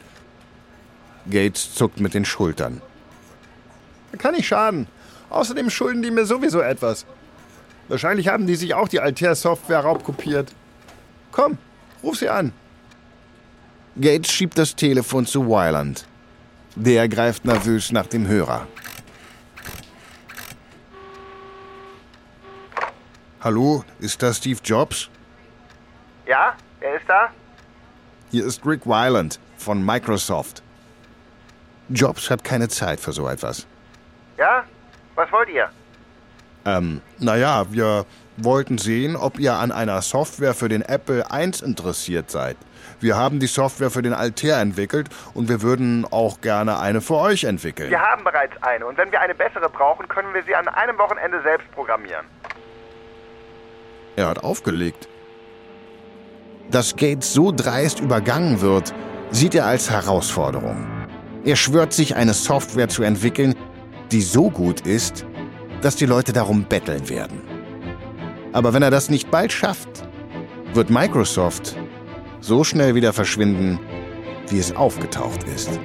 Gates 1.29 1.73
zuckt 1.73 1.99
mit 1.99 2.13
den 2.13 2.25
Schultern. 2.25 2.81
Kann 4.17 4.35
nicht 4.35 4.47
schaden. 4.47 4.87
Außerdem 5.29 5.69
schulden 5.69 6.01
die 6.01 6.11
mir 6.11 6.25
sowieso 6.25 6.59
etwas. 6.59 7.05
Wahrscheinlich 7.87 8.27
haben 8.27 8.47
die 8.47 8.55
sich 8.55 8.73
auch 8.73 8.87
die 8.87 8.99
Altair-Software 8.99 9.81
raubkopiert. 9.81 10.53
Komm, 11.31 11.57
ruf 12.03 12.17
sie 12.17 12.29
an. 12.29 12.51
Gates 13.99 14.31
schiebt 14.31 14.57
das 14.57 14.75
Telefon 14.75 15.25
zu 15.25 15.47
Wyland. 15.47 16.05
Der 16.75 17.07
greift 17.07 17.45
nervös 17.45 17.91
nach 17.91 18.07
dem 18.07 18.27
Hörer. 18.27 18.67
Hallo, 23.41 23.85
ist 24.01 24.21
das 24.21 24.35
Steve 24.35 24.59
Jobs? 24.61 25.09
Ja, 26.25 26.55
wer 26.81 26.95
ist 26.95 27.07
da? 27.07 27.29
Hier 28.31 28.45
ist 28.45 28.65
Rick 28.65 28.85
Wyland 28.85 29.39
von 29.57 29.81
Microsoft. 29.81 30.61
Jobs 31.87 32.29
hat 32.29 32.43
keine 32.43 32.67
Zeit 32.67 32.99
für 32.99 33.13
so 33.13 33.29
etwas. 33.29 33.65
Ja? 34.37 34.65
Was 35.15 35.31
wollt 35.31 35.47
ihr? 35.47 35.69
Ähm, 36.65 36.99
naja, 37.17 37.65
wir 37.71 38.05
wollten 38.35 38.77
sehen, 38.77 39.15
ob 39.15 39.39
ihr 39.39 39.53
an 39.53 39.71
einer 39.71 40.01
Software 40.01 40.53
für 40.53 40.67
den 40.67 40.81
Apple 40.81 41.23
I 41.31 41.49
interessiert 41.63 42.29
seid. 42.29 42.57
Wir 42.99 43.15
haben 43.15 43.39
die 43.39 43.47
Software 43.47 43.89
für 43.89 44.01
den 44.01 44.13
Altair 44.13 44.57
entwickelt 44.59 45.07
und 45.33 45.47
wir 45.47 45.61
würden 45.61 46.05
auch 46.11 46.41
gerne 46.41 46.77
eine 46.79 46.99
für 46.99 47.15
euch 47.15 47.45
entwickeln. 47.45 47.89
Wir 47.89 48.01
haben 48.01 48.25
bereits 48.25 48.61
eine 48.63 48.85
und 48.85 48.97
wenn 48.97 49.13
wir 49.13 49.21
eine 49.21 49.33
bessere 49.33 49.69
brauchen, 49.69 50.09
können 50.09 50.33
wir 50.33 50.43
sie 50.43 50.55
an 50.55 50.67
einem 50.67 50.97
Wochenende 50.97 51.41
selbst 51.41 51.71
programmieren. 51.71 52.25
Er 54.19 54.27
hat 54.27 54.43
aufgelegt. 54.43 55.07
Dass 56.69 56.97
Gates 56.97 57.31
so 57.31 57.53
dreist 57.53 58.01
übergangen 58.01 58.59
wird, 58.59 58.93
sieht 59.31 59.55
er 59.55 59.65
als 59.65 59.89
Herausforderung. 59.89 60.85
Er 61.45 61.55
schwört 61.55 61.93
sich, 61.93 62.17
eine 62.17 62.33
Software 62.33 62.89
zu 62.89 63.03
entwickeln, 63.03 63.55
die 64.11 64.21
so 64.21 64.49
gut 64.49 64.81
ist, 64.81 65.25
dass 65.81 65.95
die 65.95 66.05
Leute 66.05 66.33
darum 66.33 66.65
betteln 66.65 67.07
werden. 67.07 67.39
Aber 68.51 68.73
wenn 68.73 68.83
er 68.83 68.91
das 68.91 69.09
nicht 69.09 69.31
bald 69.31 69.53
schafft, 69.53 69.87
wird 70.73 70.89
Microsoft 70.89 71.77
so 72.41 72.65
schnell 72.65 72.95
wieder 72.95 73.13
verschwinden, 73.13 73.79
wie 74.49 74.59
es 74.59 74.75
aufgetaucht 74.75 75.43
ist. 75.43 75.79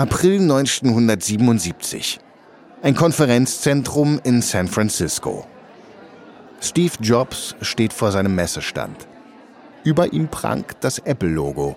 April 0.00 0.40
1977. 0.40 2.20
Ein 2.80 2.94
Konferenzzentrum 2.94 4.18
in 4.24 4.40
San 4.40 4.66
Francisco. 4.66 5.46
Steve 6.62 6.94
Jobs 7.02 7.54
steht 7.60 7.92
vor 7.92 8.10
seinem 8.10 8.34
Messestand. 8.34 8.96
Über 9.84 10.14
ihm 10.14 10.28
prangt 10.28 10.78
das 10.80 11.00
Apple-Logo. 11.00 11.76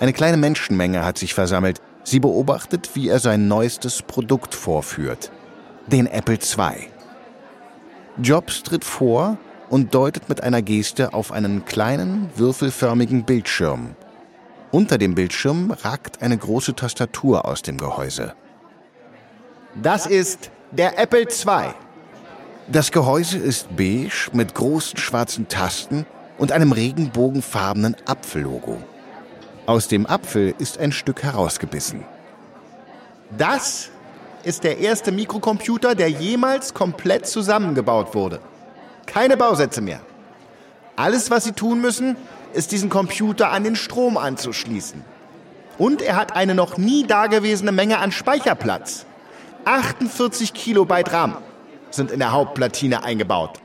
Eine 0.00 0.12
kleine 0.12 0.36
Menschenmenge 0.38 1.04
hat 1.04 1.16
sich 1.16 1.34
versammelt. 1.34 1.80
Sie 2.02 2.18
beobachtet, 2.18 2.90
wie 2.94 3.08
er 3.08 3.20
sein 3.20 3.46
neuestes 3.46 4.02
Produkt 4.02 4.52
vorführt. 4.52 5.30
Den 5.86 6.08
Apple 6.08 6.34
II. 6.34 6.88
Jobs 8.20 8.64
tritt 8.64 8.84
vor 8.84 9.38
und 9.70 9.94
deutet 9.94 10.28
mit 10.28 10.42
einer 10.42 10.62
Geste 10.62 11.14
auf 11.14 11.30
einen 11.30 11.64
kleinen, 11.64 12.28
würfelförmigen 12.34 13.22
Bildschirm. 13.22 13.94
Unter 14.74 14.98
dem 14.98 15.14
Bildschirm 15.14 15.70
ragt 15.70 16.20
eine 16.20 16.36
große 16.36 16.74
Tastatur 16.74 17.44
aus 17.44 17.62
dem 17.62 17.78
Gehäuse. 17.78 18.34
Das 19.80 20.04
ist 20.06 20.50
der 20.72 20.98
Apple 20.98 21.28
II. 21.28 21.72
Das 22.66 22.90
Gehäuse 22.90 23.38
ist 23.38 23.68
beige 23.76 24.30
mit 24.32 24.52
großen 24.56 24.98
schwarzen 24.98 25.46
Tasten 25.46 26.06
und 26.38 26.50
einem 26.50 26.72
regenbogenfarbenen 26.72 27.94
Apfellogo. 28.04 28.82
Aus 29.66 29.86
dem 29.86 30.06
Apfel 30.06 30.56
ist 30.58 30.78
ein 30.78 30.90
Stück 30.90 31.22
herausgebissen. 31.22 32.04
Das 33.38 33.90
ist 34.42 34.64
der 34.64 34.78
erste 34.78 35.12
Mikrocomputer, 35.12 35.94
der 35.94 36.08
jemals 36.08 36.74
komplett 36.74 37.28
zusammengebaut 37.28 38.12
wurde. 38.12 38.40
Keine 39.06 39.36
Bausätze 39.36 39.80
mehr. 39.80 40.00
Alles, 40.96 41.30
was 41.30 41.44
Sie 41.44 41.52
tun 41.52 41.80
müssen, 41.80 42.16
ist 42.54 42.72
diesen 42.72 42.88
Computer 42.88 43.50
an 43.50 43.64
den 43.64 43.76
Strom 43.76 44.16
anzuschließen. 44.16 45.02
Und 45.78 46.02
er 46.02 46.16
hat 46.16 46.36
eine 46.36 46.54
noch 46.54 46.78
nie 46.78 47.06
dagewesene 47.06 47.72
Menge 47.72 47.98
an 47.98 48.12
Speicherplatz. 48.12 49.06
48 49.64 50.54
Kilobyte 50.54 51.12
RAM 51.12 51.36
sind 51.90 52.10
in 52.10 52.18
der 52.20 52.32
Hauptplatine 52.32 53.02
eingebaut. 53.02 53.60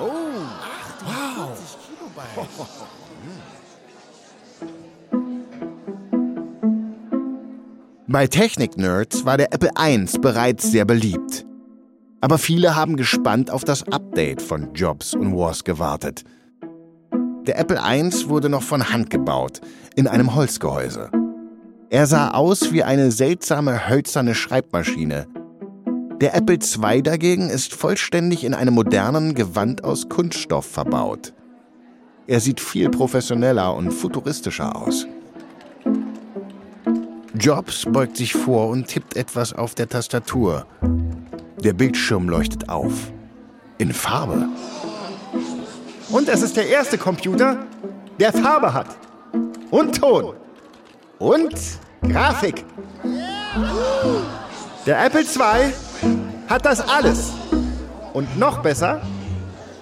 Oh, 0.00 0.10
wow. 1.04 1.48
Bei 8.06 8.26
Technik-Nerds 8.26 9.24
war 9.24 9.38
der 9.38 9.54
Apple 9.54 9.70
I 9.78 10.04
bereits 10.20 10.70
sehr 10.70 10.84
beliebt. 10.84 11.46
Aber 12.20 12.36
viele 12.38 12.76
haben 12.76 12.96
gespannt 12.96 13.50
auf 13.50 13.64
das 13.64 13.88
Update 13.88 14.42
von 14.42 14.74
Jobs 14.74 15.14
und 15.14 15.34
Wars 15.34 15.64
gewartet. 15.64 16.22
Der 17.46 17.58
Apple 17.58 17.80
I 17.84 18.28
wurde 18.28 18.48
noch 18.48 18.62
von 18.62 18.90
Hand 18.90 19.10
gebaut, 19.10 19.60
in 19.96 20.06
einem 20.06 20.34
Holzgehäuse. 20.34 21.10
Er 21.90 22.06
sah 22.06 22.30
aus 22.30 22.72
wie 22.72 22.84
eine 22.84 23.10
seltsame 23.10 23.88
hölzerne 23.88 24.34
Schreibmaschine. 24.34 25.26
Der 26.20 26.36
Apple 26.36 26.58
II 26.60 27.02
dagegen 27.02 27.50
ist 27.50 27.74
vollständig 27.74 28.44
in 28.44 28.54
einem 28.54 28.74
modernen 28.74 29.34
Gewand 29.34 29.82
aus 29.82 30.08
Kunststoff 30.08 30.66
verbaut. 30.66 31.32
Er 32.28 32.38
sieht 32.38 32.60
viel 32.60 32.88
professioneller 32.88 33.74
und 33.74 33.90
futuristischer 33.90 34.76
aus. 34.76 35.08
Jobs 37.34 37.84
beugt 37.90 38.16
sich 38.16 38.34
vor 38.34 38.68
und 38.68 38.86
tippt 38.86 39.16
etwas 39.16 39.52
auf 39.52 39.74
der 39.74 39.88
Tastatur. 39.88 40.64
Der 41.64 41.72
Bildschirm 41.72 42.28
leuchtet 42.28 42.68
auf. 42.68 43.12
In 43.78 43.92
Farbe. 43.92 44.48
Und 46.12 46.28
es 46.28 46.42
ist 46.42 46.58
der 46.58 46.68
erste 46.68 46.98
Computer, 46.98 47.66
der 48.20 48.34
Farbe 48.34 48.74
hat. 48.74 48.86
Und 49.70 49.98
Ton. 49.98 50.34
Und 51.18 51.54
Grafik. 52.02 52.66
Der 54.84 55.04
Apple 55.04 55.22
II 55.22 55.72
hat 56.48 56.66
das 56.66 56.86
alles. 56.86 57.32
Und 58.12 58.38
noch 58.38 58.60
besser, 58.62 59.00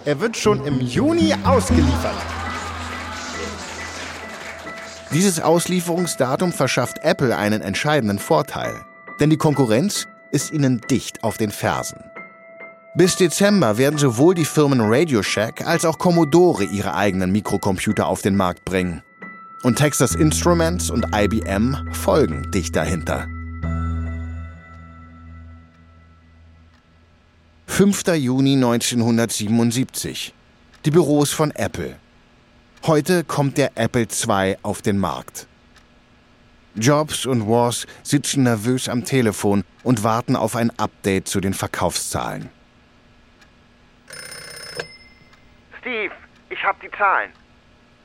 er 0.04 0.20
wird 0.20 0.36
schon 0.36 0.64
im 0.66 0.80
Juni 0.80 1.34
ausgeliefert. 1.44 2.14
Dieses 5.12 5.40
Auslieferungsdatum 5.40 6.52
verschafft 6.52 6.98
Apple 7.02 7.36
einen 7.36 7.60
entscheidenden 7.60 8.20
Vorteil, 8.20 8.72
denn 9.18 9.30
die 9.30 9.36
Konkurrenz 9.36 10.06
ist 10.30 10.52
ihnen 10.52 10.80
dicht 10.88 11.24
auf 11.24 11.36
den 11.38 11.50
Fersen. 11.50 12.09
Bis 12.96 13.14
Dezember 13.14 13.78
werden 13.78 14.00
sowohl 14.00 14.34
die 14.34 14.44
Firmen 14.44 14.80
Radio 14.80 15.22
Shack 15.22 15.64
als 15.64 15.84
auch 15.84 15.96
Commodore 15.96 16.64
ihre 16.64 16.94
eigenen 16.94 17.30
Mikrocomputer 17.30 18.08
auf 18.08 18.20
den 18.20 18.34
Markt 18.34 18.64
bringen. 18.64 19.02
Und 19.62 19.76
Texas 19.76 20.16
Instruments 20.16 20.90
und 20.90 21.06
IBM 21.14 21.76
folgen 21.92 22.50
dicht 22.50 22.74
dahinter. 22.74 23.28
5. 27.68 28.08
Juni 28.16 28.54
1977. 28.54 30.34
Die 30.84 30.90
Büros 30.90 31.30
von 31.30 31.52
Apple. 31.52 31.94
Heute 32.86 33.22
kommt 33.22 33.56
der 33.56 33.70
Apple 33.76 34.08
II 34.10 34.56
auf 34.62 34.82
den 34.82 34.98
Markt. 34.98 35.46
Jobs 36.74 37.24
und 37.24 37.46
Wars 37.46 37.86
sitzen 38.02 38.42
nervös 38.42 38.88
am 38.88 39.04
Telefon 39.04 39.62
und 39.84 40.02
warten 40.02 40.34
auf 40.34 40.56
ein 40.56 40.76
Update 40.76 41.28
zu 41.28 41.40
den 41.40 41.54
Verkaufszahlen. 41.54 42.48
Steve, 45.80 46.12
ich 46.50 46.62
hab 46.62 46.80
die 46.80 46.90
Zahlen. 46.90 47.32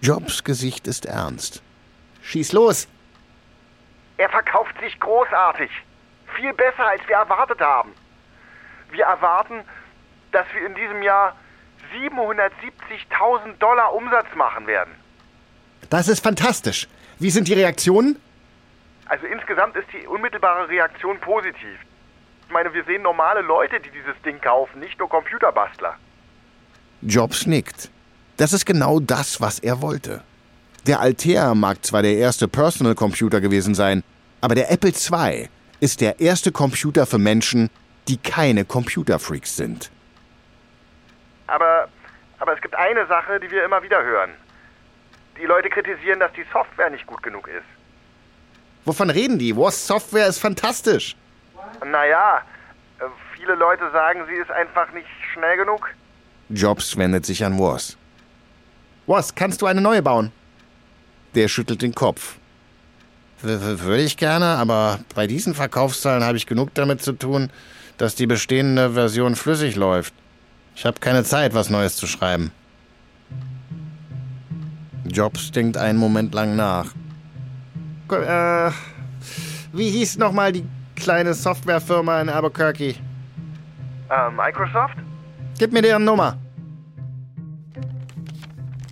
Jobs 0.02 0.44
Gesicht 0.44 0.88
ist 0.88 1.06
ernst. 1.06 1.62
Schieß 2.22 2.54
los! 2.54 2.88
Er 4.18 4.30
verkauft 4.30 4.76
sich 4.80 4.98
großartig. 5.00 5.70
Viel 6.36 6.54
besser, 6.54 6.88
als 6.88 7.02
wir 7.08 7.16
erwartet 7.16 7.60
haben. 7.60 7.92
Wir 8.92 9.06
erwarten, 9.06 9.64
dass 10.32 10.46
wir 10.54 10.66
in 10.66 10.76
diesem 10.76 11.02
Jahr 11.02 11.36
770.000 11.94 13.58
Dollar 13.60 13.94
Umsatz 13.94 14.28
machen 14.36 14.68
werden. 14.68 14.94
Das 15.90 16.08
ist 16.08 16.24
fantastisch. 16.24 16.88
Wie 17.20 17.30
sind 17.30 17.48
die 17.48 17.54
Reaktionen? 17.54 18.20
Also 19.08 19.26
insgesamt 19.28 19.76
ist 19.76 19.88
die 19.94 20.08
unmittelbare 20.08 20.68
Reaktion 20.68 21.20
positiv. 21.20 21.78
Ich 22.48 22.54
meine, 22.54 22.74
wir 22.74 22.84
sehen 22.86 23.02
normale 23.02 23.42
Leute, 23.42 23.80
die 23.80 23.90
dieses 23.92 24.20
Ding 24.24 24.40
kaufen, 24.42 24.80
nicht 24.80 24.98
nur 24.98 25.10
Computerbastler. 25.10 25.98
Jobs 27.06 27.46
nickt. 27.46 27.90
Das 28.38 28.52
ist 28.52 28.66
genau 28.66 29.00
das, 29.00 29.40
was 29.40 29.60
er 29.60 29.82
wollte. 29.82 30.22
Der 30.88 31.00
Altair 31.00 31.56
mag 31.56 31.84
zwar 31.86 32.02
der 32.02 32.18
erste 32.18 32.48
Personal 32.48 32.96
Computer 32.96 33.42
gewesen 33.42 33.76
sein, 33.76 34.04
aber 34.42 34.56
der 34.56 34.72
Apple 34.72 34.92
II 34.92 35.50
ist 35.80 36.02
der 36.02 36.20
erste 36.20 36.52
Computer 36.52 37.06
für 37.06 37.18
Menschen, 37.18 37.70
die 38.08 38.18
keine 38.18 38.66
Computerfreaks 38.66 39.56
sind. 39.56 39.90
Aber, 41.48 41.88
aber 42.40 42.54
es 42.54 42.62
gibt 42.62 42.76
eine 42.76 43.06
Sache, 43.08 43.40
die 43.40 43.50
wir 43.50 43.64
immer 43.64 43.82
wieder 43.84 44.04
hören. 44.04 44.32
Die 45.40 45.46
Leute 45.46 45.70
kritisieren, 45.70 46.20
dass 46.20 46.32
die 46.34 46.46
Software 46.52 46.90
nicht 46.90 47.06
gut 47.08 47.22
genug 47.24 47.48
ist. 47.48 47.66
Wovon 48.86 49.10
reden 49.10 49.40
die? 49.40 49.56
Was 49.56 49.86
Software 49.88 50.28
ist 50.28 50.40
fantastisch. 50.40 51.16
Naja, 51.84 52.42
äh, 53.00 53.04
viele 53.36 53.56
Leute 53.56 53.90
sagen, 53.92 54.24
sie 54.28 54.36
ist 54.36 54.52
einfach 54.52 54.92
nicht 54.92 55.08
schnell 55.34 55.58
genug. 55.58 55.90
Jobs 56.50 56.98
wendet 56.98 57.26
sich 57.26 57.44
an 57.44 57.58
Woz. 57.58 57.98
Was, 59.08 59.36
kannst 59.36 59.62
du 59.62 59.66
eine 59.66 59.82
neue 59.82 60.02
bauen? 60.02 60.32
Der 61.34 61.48
schüttelt 61.48 61.82
den 61.82 61.94
Kopf. 61.94 62.38
Würde 63.42 64.02
ich 64.02 64.18
gerne, 64.18 64.46
aber 64.46 65.00
bei 65.14 65.28
diesen 65.28 65.54
Verkaufszahlen 65.54 66.24
habe 66.24 66.38
ich 66.38 66.48
genug 66.48 66.74
damit 66.74 67.02
zu 67.02 67.14
tun, 67.14 67.50
dass 67.98 68.16
die 68.16 68.26
bestehende 68.28 68.92
Version 68.94 69.36
flüssig 69.36 69.76
läuft. 69.76 70.14
Ich 70.76 70.86
habe 70.86 71.00
keine 71.00 71.24
Zeit, 71.24 71.54
was 71.54 71.70
Neues 71.70 71.96
zu 71.96 72.08
schreiben. 72.08 72.52
Jobs 75.06 75.52
denkt 75.52 75.78
einen 75.78 76.00
Moment 76.00 76.34
lang 76.34 76.56
nach. 76.56 76.88
Äh, 78.12 78.72
wie 79.74 79.90
hieß 79.90 80.18
nochmal 80.18 80.52
die 80.52 80.66
kleine 80.96 81.34
Softwarefirma 81.34 82.22
in 82.22 82.30
Albuquerque? 82.30 82.96
Äh, 84.10 84.32
Microsoft? 84.32 84.98
Gib 85.58 85.72
mir 85.72 85.82
deren 85.82 86.04
Nummer. 86.04 86.38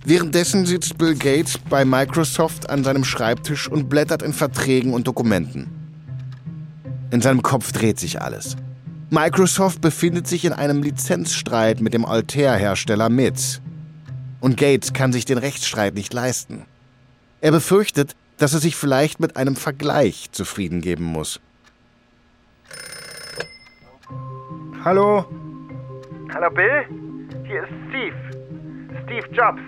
Währenddessen 0.06 0.66
sitzt 0.66 0.98
Bill 0.98 1.14
Gates 1.14 1.58
bei 1.58 1.84
Microsoft 1.84 2.68
an 2.68 2.84
seinem 2.84 3.04
Schreibtisch 3.04 3.68
und 3.68 3.88
blättert 3.88 4.22
in 4.22 4.32
Verträgen 4.32 4.92
und 4.92 5.06
Dokumenten. 5.06 5.70
In 7.10 7.20
seinem 7.20 7.42
Kopf 7.42 7.72
dreht 7.72 7.98
sich 7.98 8.20
alles. 8.20 8.56
Microsoft 9.10 9.80
befindet 9.80 10.26
sich 10.26 10.44
in 10.44 10.52
einem 10.52 10.82
Lizenzstreit 10.82 11.80
mit 11.80 11.94
dem 11.94 12.04
Altair-Hersteller 12.04 13.08
MITS. 13.08 13.60
Und 14.40 14.56
Gates 14.56 14.92
kann 14.92 15.12
sich 15.12 15.24
den 15.24 15.38
Rechtsstreit 15.38 15.94
nicht 15.94 16.12
leisten. 16.12 16.64
Er 17.40 17.52
befürchtet, 17.52 18.16
dass 18.38 18.54
er 18.54 18.60
sich 18.60 18.76
vielleicht 18.76 19.20
mit 19.20 19.36
einem 19.36 19.56
Vergleich 19.56 20.30
zufrieden 20.32 20.80
geben 20.80 21.04
muss. 21.04 21.40
Hallo? 24.84 25.24
Hallo 26.34 26.50
Bill? 26.50 26.84
Hier 27.46 27.62
ist 27.62 27.72
Steve. 27.88 28.16
Steve 29.04 29.28
Jobs. 29.32 29.60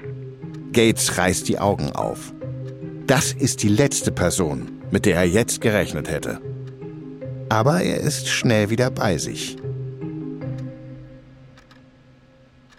Gates 0.72 1.16
reißt 1.16 1.46
die 1.46 1.60
Augen 1.60 1.92
auf. 1.92 2.32
Das 3.06 3.32
ist 3.32 3.62
die 3.62 3.68
letzte 3.68 4.10
Person, 4.10 4.82
mit 4.90 5.06
der 5.06 5.14
er 5.14 5.28
jetzt 5.28 5.60
gerechnet 5.60 6.10
hätte. 6.10 6.40
Aber 7.48 7.82
er 7.82 7.98
ist 8.00 8.26
schnell 8.26 8.68
wieder 8.68 8.90
bei 8.90 9.16
sich. 9.16 9.56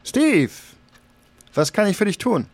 Steve, 0.04 0.52
was 1.54 1.72
kann 1.72 1.88
ich 1.88 1.96
für 1.96 2.06
dich 2.06 2.18
tun? 2.18 2.48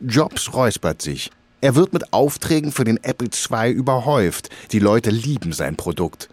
Jobs 0.00 0.54
räuspert 0.54 1.02
sich. 1.02 1.30
Er 1.60 1.74
wird 1.74 1.92
mit 1.92 2.14
Aufträgen 2.14 2.72
für 2.72 2.84
den 2.84 2.96
Apple 3.04 3.28
II 3.28 3.72
überhäuft. 3.72 4.48
Die 4.72 4.78
Leute 4.78 5.10
lieben 5.10 5.52
sein 5.52 5.76
Produkt. 5.76 6.30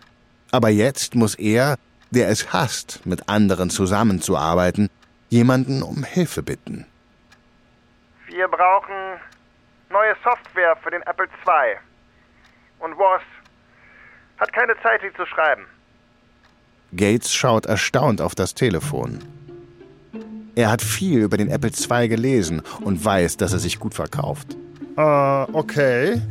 Aber 0.51 0.69
jetzt 0.69 1.13
muss 1.13 1.35
er, 1.35 1.77
der 2.11 2.29
es 2.29 2.53
hasst, 2.53 3.05
mit 3.05 3.27
anderen 3.27 3.69
zusammenzuarbeiten, 3.69 4.89
jemanden 5.29 5.81
um 5.81 6.03
Hilfe 6.03 6.43
bitten. 6.43 6.85
Wir 8.27 8.47
brauchen 8.47 9.19
neue 9.89 10.15
Software 10.23 10.77
für 10.83 10.91
den 10.91 11.01
Apple 11.03 11.25
II. 11.25 11.77
Und 12.79 12.97
Woz 12.97 13.21
hat 14.37 14.53
keine 14.53 14.73
Zeit, 14.81 15.01
sie 15.01 15.13
zu 15.15 15.25
schreiben. 15.25 15.65
Gates 16.93 17.33
schaut 17.33 17.65
erstaunt 17.65 18.21
auf 18.21 18.35
das 18.35 18.53
Telefon. 18.53 19.19
Er 20.55 20.69
hat 20.69 20.81
viel 20.81 21.19
über 21.19 21.37
den 21.37 21.49
Apple 21.49 21.71
II 21.71 22.09
gelesen 22.09 22.61
und 22.81 23.03
weiß, 23.03 23.37
dass 23.37 23.53
er 23.53 23.59
sich 23.59 23.79
gut 23.79 23.93
verkauft. 23.93 24.57
Äh, 24.97 25.01
okay. 25.01 26.21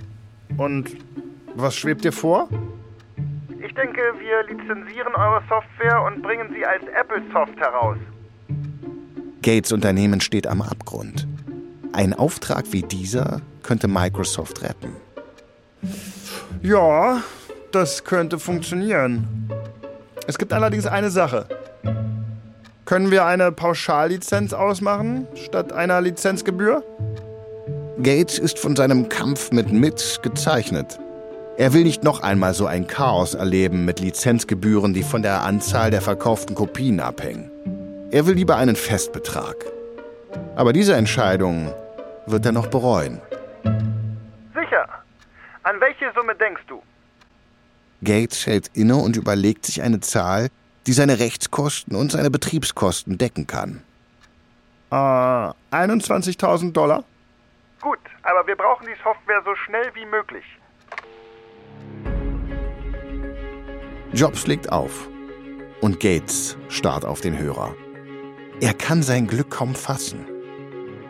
Und 0.59 0.91
was 1.55 1.76
schwebt 1.76 2.05
dir 2.05 2.12
vor? 2.12 2.49
Ich 3.63 3.75
denke, 3.75 4.01
wir 4.19 4.43
lizenzieren 4.45 5.15
eure 5.15 5.43
Software 5.49 6.03
und 6.03 6.23
bringen 6.23 6.49
sie 6.55 6.65
als 6.65 6.83
Apple 6.99 7.23
Soft 7.33 7.59
heraus. 7.59 7.99
Gates 9.43 9.73
Unternehmen 9.73 10.21
steht 10.21 10.47
am 10.47 10.63
Abgrund. 10.63 11.27
Ein 11.93 12.15
Auftrag 12.15 12.65
wie 12.73 12.83
dieser 12.83 13.43
könnte 13.63 13.89
Microsoft 13.89 14.63
retten. 14.63 14.97
Ja, 16.63 17.23
das 17.73 18.05
könnte 18.05 18.39
funktionieren. 18.39 19.51
Es 20.27 20.39
gibt 20.39 20.53
allerdings 20.53 20.87
eine 20.87 21.11
Sache. 21.11 21.47
Können 22.85 23.11
wir 23.11 23.27
eine 23.27 23.53
Pauschallizenz 23.53 24.53
ausmachen, 24.53 25.27
statt 25.35 25.73
einer 25.73 26.01
Lizenzgebühr? 26.01 26.83
Gates 28.03 28.39
ist 28.39 28.59
von 28.59 28.75
seinem 28.75 29.09
Kampf 29.09 29.53
mit 29.53 29.71
MIT 29.71 30.21
gezeichnet. 30.23 30.99
Er 31.61 31.75
will 31.75 31.83
nicht 31.83 32.03
noch 32.05 32.23
einmal 32.23 32.55
so 32.55 32.65
ein 32.65 32.87
Chaos 32.87 33.35
erleben 33.35 33.85
mit 33.85 34.01
Lizenzgebühren, 34.01 34.95
die 34.95 35.03
von 35.03 35.21
der 35.21 35.43
Anzahl 35.43 35.91
der 35.91 36.01
verkauften 36.01 36.55
Kopien 36.55 37.01
abhängen. 37.01 37.51
Er 38.11 38.25
will 38.25 38.33
lieber 38.33 38.57
einen 38.57 38.77
Festbetrag. 38.77 39.57
Aber 40.57 40.73
diese 40.73 40.95
Entscheidung 40.95 41.71
wird 42.25 42.47
er 42.47 42.53
noch 42.53 42.69
bereuen. 42.69 43.21
Sicher. 44.55 44.89
An 45.63 45.79
welche 45.83 46.11
Summe 46.15 46.35
denkst 46.35 46.63
du? 46.67 46.83
Gates 48.03 48.47
hält 48.47 48.71
inne 48.73 48.97
und 48.97 49.19
überlegt 49.19 49.67
sich 49.67 49.83
eine 49.83 50.01
Zahl, 50.01 50.49
die 50.87 50.95
seine 50.95 51.19
Rechtskosten 51.19 51.95
und 51.95 52.11
seine 52.11 52.31
Betriebskosten 52.31 53.19
decken 53.19 53.47
kann. 53.47 53.83
Äh, 54.91 54.95
21.000 54.95 56.73
Dollar? 56.73 57.05
Gut, 57.83 57.99
aber 58.23 58.47
wir 58.47 58.57
brauchen 58.57 58.87
die 58.87 58.97
Software 59.05 59.43
so 59.45 59.55
schnell 59.57 59.91
wie 59.95 60.07
möglich. 60.07 60.45
Jobs 64.13 64.49
legt 64.49 64.73
auf 64.73 65.09
und 65.81 66.01
Gates 66.01 66.57
starrt 66.69 67.05
auf 67.05 67.21
den 67.21 67.39
Hörer. 67.39 67.77
Er 68.61 68.75
kann 68.75 69.05
sein 69.05 69.29
Glück 69.29 69.51
kaum 69.51 69.75
fassen. 69.75 70.27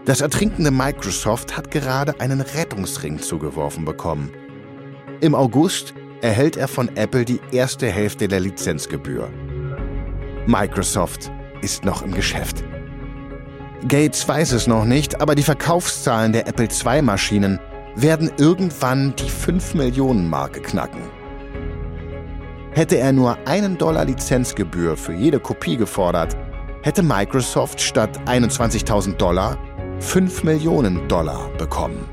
Das 0.05 0.21
ertrinkende 0.21 0.71
Microsoft 0.71 1.57
hat 1.57 1.71
gerade 1.71 2.21
einen 2.21 2.43
Rettungsring 2.43 3.19
zugeworfen 3.19 3.87
bekommen. 3.87 4.31
Im 5.21 5.35
August 5.35 5.95
erhält 6.21 6.59
er 6.59 6.69
von 6.69 6.95
Apple 6.97 7.25
die 7.25 7.41
erste 7.53 7.87
Hälfte 7.87 8.29
der 8.29 8.41
Lizenzgebühr. 8.41 9.31
Microsoft 10.47 11.33
ist 11.63 11.85
noch 11.85 12.03
im 12.03 12.13
Geschäft. 12.13 12.63
Gates 13.89 14.29
weiß 14.29 14.53
es 14.53 14.67
noch 14.67 14.85
nicht, 14.85 15.23
aber 15.23 15.35
die 15.35 15.43
Verkaufszahlen 15.43 16.33
der 16.33 16.47
Apple 16.47 16.69
II-Maschinen 16.69 17.59
werden 17.97 18.31
irgendwann 18.37 19.15
die 19.17 19.31
5 19.31 19.75
Millionen 19.75 20.29
Marke 20.29 20.61
knacken. 20.61 21.20
Hätte 22.73 22.99
er 22.99 23.13
nur 23.13 23.37
einen 23.47 23.77
Dollar 23.77 24.05
Lizenzgebühr 24.05 24.97
für 24.97 25.13
jede 25.13 25.41
Kopie 25.41 25.77
gefordert, 25.77 26.37
hätte 26.83 27.03
Microsoft 27.03 27.81
statt 27.81 28.21
21.000 28.27 29.17
Dollar 29.17 29.59
5 29.99 30.45
Millionen 30.45 31.09
Dollar 31.09 31.51
bekommen. 31.59 32.09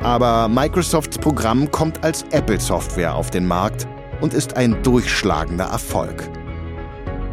Aber 0.00 0.48
Microsofts 0.48 1.18
Programm 1.18 1.70
kommt 1.70 2.04
als 2.04 2.24
Apple-Software 2.30 3.14
auf 3.14 3.30
den 3.30 3.46
Markt 3.46 3.88
und 4.20 4.34
ist 4.34 4.56
ein 4.56 4.82
durchschlagender 4.82 5.66
Erfolg. 5.66 6.28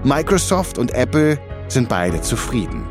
Microsoft 0.04 0.78
und 0.78 0.94
Apple 0.94 1.38
sind 1.68 1.90
beide 1.90 2.22
zufrieden. 2.22 2.88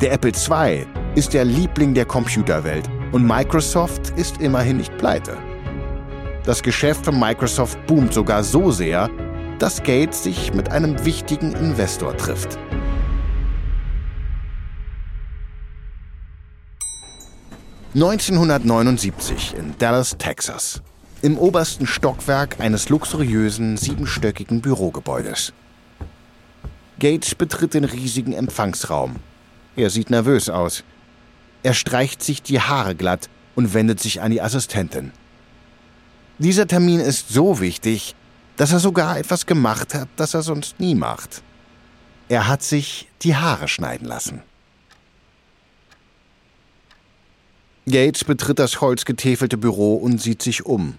Der 0.00 0.12
Apple 0.12 0.32
II 0.32 0.86
ist 1.14 1.32
der 1.32 1.44
Liebling 1.44 1.94
der 1.94 2.04
Computerwelt 2.04 2.88
und 3.12 3.26
Microsoft 3.26 4.10
ist 4.16 4.40
immerhin 4.40 4.76
nicht 4.76 4.96
pleite. 4.98 5.36
Das 6.48 6.62
Geschäft 6.62 7.04
von 7.04 7.20
Microsoft 7.20 7.78
boomt 7.86 8.14
sogar 8.14 8.42
so 8.42 8.70
sehr, 8.70 9.10
dass 9.58 9.82
Gates 9.82 10.22
sich 10.22 10.54
mit 10.54 10.70
einem 10.70 11.04
wichtigen 11.04 11.52
Investor 11.52 12.16
trifft. 12.16 12.58
...1979 17.94 19.58
in 19.58 19.74
Dallas, 19.76 20.16
Texas. 20.16 20.80
Im 21.20 21.36
obersten 21.36 21.86
Stockwerk 21.86 22.58
eines 22.60 22.88
luxuriösen, 22.88 23.76
siebenstöckigen 23.76 24.62
Bürogebäudes. 24.62 25.52
Gates 26.98 27.34
betritt 27.34 27.74
den 27.74 27.84
riesigen 27.84 28.32
Empfangsraum. 28.32 29.16
Er 29.76 29.90
sieht 29.90 30.08
nervös 30.08 30.48
aus. 30.48 30.82
Er 31.62 31.74
streicht 31.74 32.22
sich 32.22 32.42
die 32.42 32.58
Haare 32.58 32.94
glatt 32.94 33.28
und 33.54 33.74
wendet 33.74 34.00
sich 34.00 34.22
an 34.22 34.30
die 34.30 34.40
Assistentin. 34.40 35.12
Dieser 36.38 36.68
Termin 36.68 37.00
ist 37.00 37.30
so 37.30 37.60
wichtig, 37.60 38.14
dass 38.56 38.72
er 38.72 38.78
sogar 38.78 39.18
etwas 39.18 39.44
gemacht 39.44 39.94
hat, 39.94 40.08
das 40.16 40.34
er 40.34 40.42
sonst 40.42 40.78
nie 40.78 40.94
macht. 40.94 41.42
Er 42.28 42.46
hat 42.46 42.62
sich 42.62 43.08
die 43.22 43.34
Haare 43.34 43.66
schneiden 43.66 44.06
lassen. 44.06 44.42
Gates 47.86 48.22
betritt 48.22 48.58
das 48.58 48.80
holzgetäfelte 48.80 49.56
Büro 49.56 49.96
und 49.96 50.20
sieht 50.20 50.42
sich 50.42 50.66
um. 50.66 50.98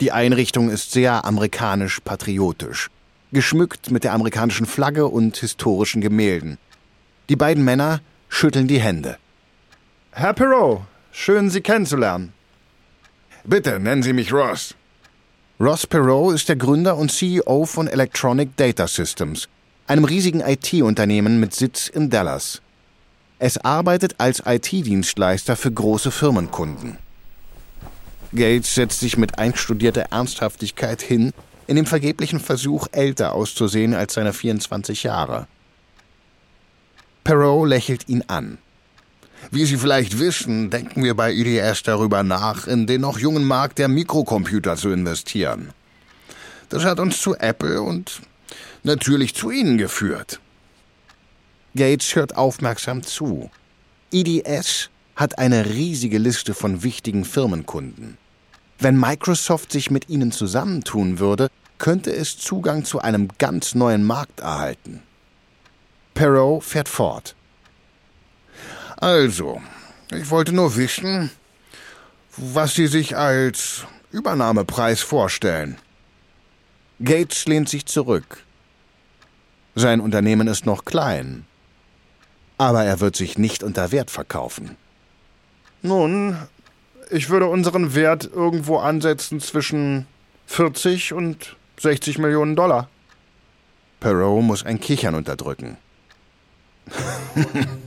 Die 0.00 0.12
Einrichtung 0.12 0.70
ist 0.70 0.92
sehr 0.92 1.24
amerikanisch-patriotisch, 1.24 2.90
geschmückt 3.32 3.90
mit 3.90 4.04
der 4.04 4.12
amerikanischen 4.12 4.66
Flagge 4.66 5.06
und 5.06 5.36
historischen 5.38 6.00
Gemälden. 6.00 6.58
Die 7.28 7.36
beiden 7.36 7.64
Männer 7.64 8.00
schütteln 8.28 8.68
die 8.68 8.80
Hände. 8.80 9.16
Herr 10.12 10.34
Perot, 10.34 10.82
schön 11.10 11.50
Sie 11.50 11.60
kennenzulernen. 11.60 12.34
Bitte 13.44 13.80
nennen 13.80 14.04
Sie 14.04 14.12
mich 14.12 14.32
Ross. 14.32 14.74
Ross 15.58 15.84
Perot 15.84 16.34
ist 16.34 16.48
der 16.48 16.54
Gründer 16.54 16.96
und 16.96 17.10
CEO 17.10 17.66
von 17.66 17.88
Electronic 17.88 18.56
Data 18.56 18.86
Systems, 18.86 19.48
einem 19.88 20.04
riesigen 20.04 20.40
IT-Unternehmen 20.40 21.40
mit 21.40 21.52
Sitz 21.52 21.88
in 21.88 22.08
Dallas. 22.08 22.62
Es 23.40 23.58
arbeitet 23.58 24.14
als 24.18 24.44
IT-Dienstleister 24.46 25.56
für 25.56 25.72
große 25.72 26.12
Firmenkunden. 26.12 26.98
Gates 28.32 28.76
setzt 28.76 29.00
sich 29.00 29.16
mit 29.16 29.38
einstudierter 29.40 30.02
Ernsthaftigkeit 30.12 31.02
hin, 31.02 31.32
in 31.66 31.74
dem 31.74 31.86
vergeblichen 31.86 32.38
Versuch, 32.38 32.86
älter 32.92 33.32
auszusehen 33.32 33.94
als 33.94 34.14
seine 34.14 34.32
24 34.32 35.02
Jahre. 35.02 35.48
Perot 37.24 37.68
lächelt 37.68 38.08
ihn 38.08 38.22
an. 38.28 38.58
Wie 39.50 39.64
Sie 39.64 39.76
vielleicht 39.76 40.18
wissen, 40.18 40.70
denken 40.70 41.02
wir 41.04 41.14
bei 41.14 41.32
IDS 41.32 41.82
darüber 41.82 42.22
nach, 42.22 42.66
in 42.66 42.86
den 42.86 43.00
noch 43.00 43.18
jungen 43.18 43.44
Markt 43.44 43.78
der 43.78 43.88
Mikrocomputer 43.88 44.76
zu 44.76 44.90
investieren. 44.90 45.70
Das 46.68 46.84
hat 46.84 47.00
uns 47.00 47.20
zu 47.20 47.34
Apple 47.36 47.82
und 47.82 48.22
natürlich 48.82 49.34
zu 49.34 49.50
Ihnen 49.50 49.76
geführt. 49.76 50.40
Gates 51.74 52.14
hört 52.14 52.36
aufmerksam 52.36 53.02
zu. 53.02 53.50
IDS 54.10 54.90
hat 55.16 55.38
eine 55.38 55.66
riesige 55.66 56.18
Liste 56.18 56.54
von 56.54 56.82
wichtigen 56.82 57.24
Firmenkunden. 57.24 58.18
Wenn 58.78 58.98
Microsoft 58.98 59.72
sich 59.72 59.90
mit 59.90 60.08
ihnen 60.08 60.32
zusammentun 60.32 61.18
würde, 61.18 61.48
könnte 61.78 62.12
es 62.12 62.36
Zugang 62.38 62.84
zu 62.84 63.00
einem 63.00 63.28
ganz 63.38 63.74
neuen 63.74 64.04
Markt 64.04 64.40
erhalten. 64.40 65.02
Perot 66.14 66.64
fährt 66.64 66.88
fort. 66.88 67.34
Also, 69.02 69.60
ich 70.12 70.30
wollte 70.30 70.52
nur 70.52 70.76
wissen, 70.76 71.32
was 72.36 72.76
Sie 72.76 72.86
sich 72.86 73.16
als 73.16 73.84
Übernahmepreis 74.12 75.00
vorstellen. 75.00 75.76
Gates 77.00 77.46
lehnt 77.46 77.68
sich 77.68 77.84
zurück. 77.86 78.44
Sein 79.74 79.98
Unternehmen 80.00 80.46
ist 80.46 80.66
noch 80.66 80.84
klein, 80.84 81.46
aber 82.58 82.84
er 82.84 83.00
wird 83.00 83.16
sich 83.16 83.38
nicht 83.38 83.64
unter 83.64 83.90
Wert 83.90 84.12
verkaufen. 84.12 84.76
Nun, 85.82 86.36
ich 87.10 87.28
würde 87.28 87.46
unseren 87.46 87.96
Wert 87.96 88.30
irgendwo 88.32 88.78
ansetzen 88.78 89.40
zwischen 89.40 90.06
40 90.46 91.12
und 91.12 91.56
60 91.80 92.18
Millionen 92.18 92.54
Dollar. 92.54 92.88
Perot 93.98 94.44
muss 94.44 94.64
ein 94.64 94.78
Kichern 94.78 95.16
unterdrücken. 95.16 95.76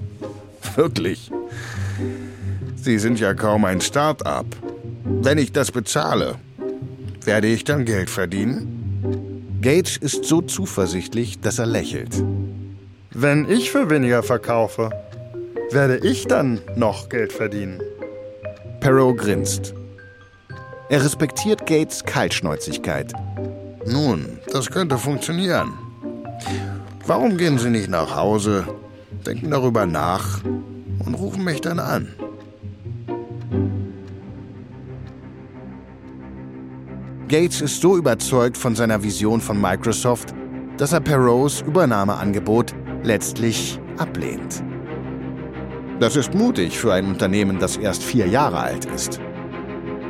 Wirklich. 0.75 1.31
Sie 2.75 2.99
sind 2.99 3.19
ja 3.19 3.33
kaum 3.33 3.65
ein 3.65 3.81
Start-up. 3.81 4.45
Wenn 5.03 5.37
ich 5.37 5.51
das 5.51 5.71
bezahle, 5.71 6.35
werde 7.23 7.47
ich 7.47 7.63
dann 7.63 7.85
Geld 7.85 8.09
verdienen? 8.09 9.57
Gage 9.61 9.97
ist 10.01 10.25
so 10.25 10.41
zuversichtlich, 10.41 11.39
dass 11.39 11.59
er 11.59 11.65
lächelt. 11.65 12.23
Wenn 13.11 13.49
ich 13.49 13.71
für 13.71 13.89
weniger 13.89 14.21
verkaufe, 14.21 14.89
werde 15.71 15.97
ich 15.97 16.27
dann 16.27 16.59
noch 16.75 17.09
Geld 17.09 17.33
verdienen. 17.33 17.81
Perot 18.79 19.17
grinst. 19.17 19.73
Er 20.89 21.03
respektiert 21.03 21.65
Gates 21.65 22.03
Kaltschnäuzigkeit. 22.03 23.11
Nun, 23.87 24.39
das 24.51 24.69
könnte 24.69 24.97
funktionieren. 24.97 25.73
Warum 27.07 27.37
gehen 27.37 27.57
Sie 27.57 27.69
nicht 27.69 27.89
nach 27.89 28.15
Hause, 28.15 28.67
denken 29.25 29.51
darüber 29.51 29.85
nach 29.85 30.43
und 31.05 31.13
rufen 31.15 31.43
mich 31.43 31.61
dann 31.61 31.79
an? 31.79 32.07
Gates 37.27 37.61
ist 37.61 37.81
so 37.81 37.97
überzeugt 37.97 38.55
von 38.55 38.75
seiner 38.75 39.01
Vision 39.01 39.41
von 39.41 39.59
Microsoft, 39.59 40.35
dass 40.77 40.93
er 40.93 40.99
Perrots 40.99 41.61
Übernahmeangebot 41.61 42.73
letztlich 43.03 43.79
ablehnt. 43.97 44.63
Das 45.99 46.15
ist 46.15 46.33
mutig 46.33 46.77
für 46.77 46.93
ein 46.93 47.05
Unternehmen, 47.05 47.57
das 47.57 47.77
erst 47.77 48.03
vier 48.03 48.27
Jahre 48.27 48.59
alt 48.59 48.85
ist. 48.85 49.19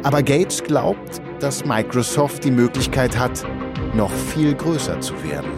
Aber 0.04 0.24
Gates 0.24 0.64
glaubt, 0.64 1.22
dass 1.40 1.64
Microsoft 1.64 2.44
die 2.44 2.52
Möglichkeit 2.52 3.18
hat, 3.18 3.46
noch 3.94 4.12
viel 4.12 4.54
größer 4.54 5.00
zu 5.00 5.14
werden. 5.24 5.52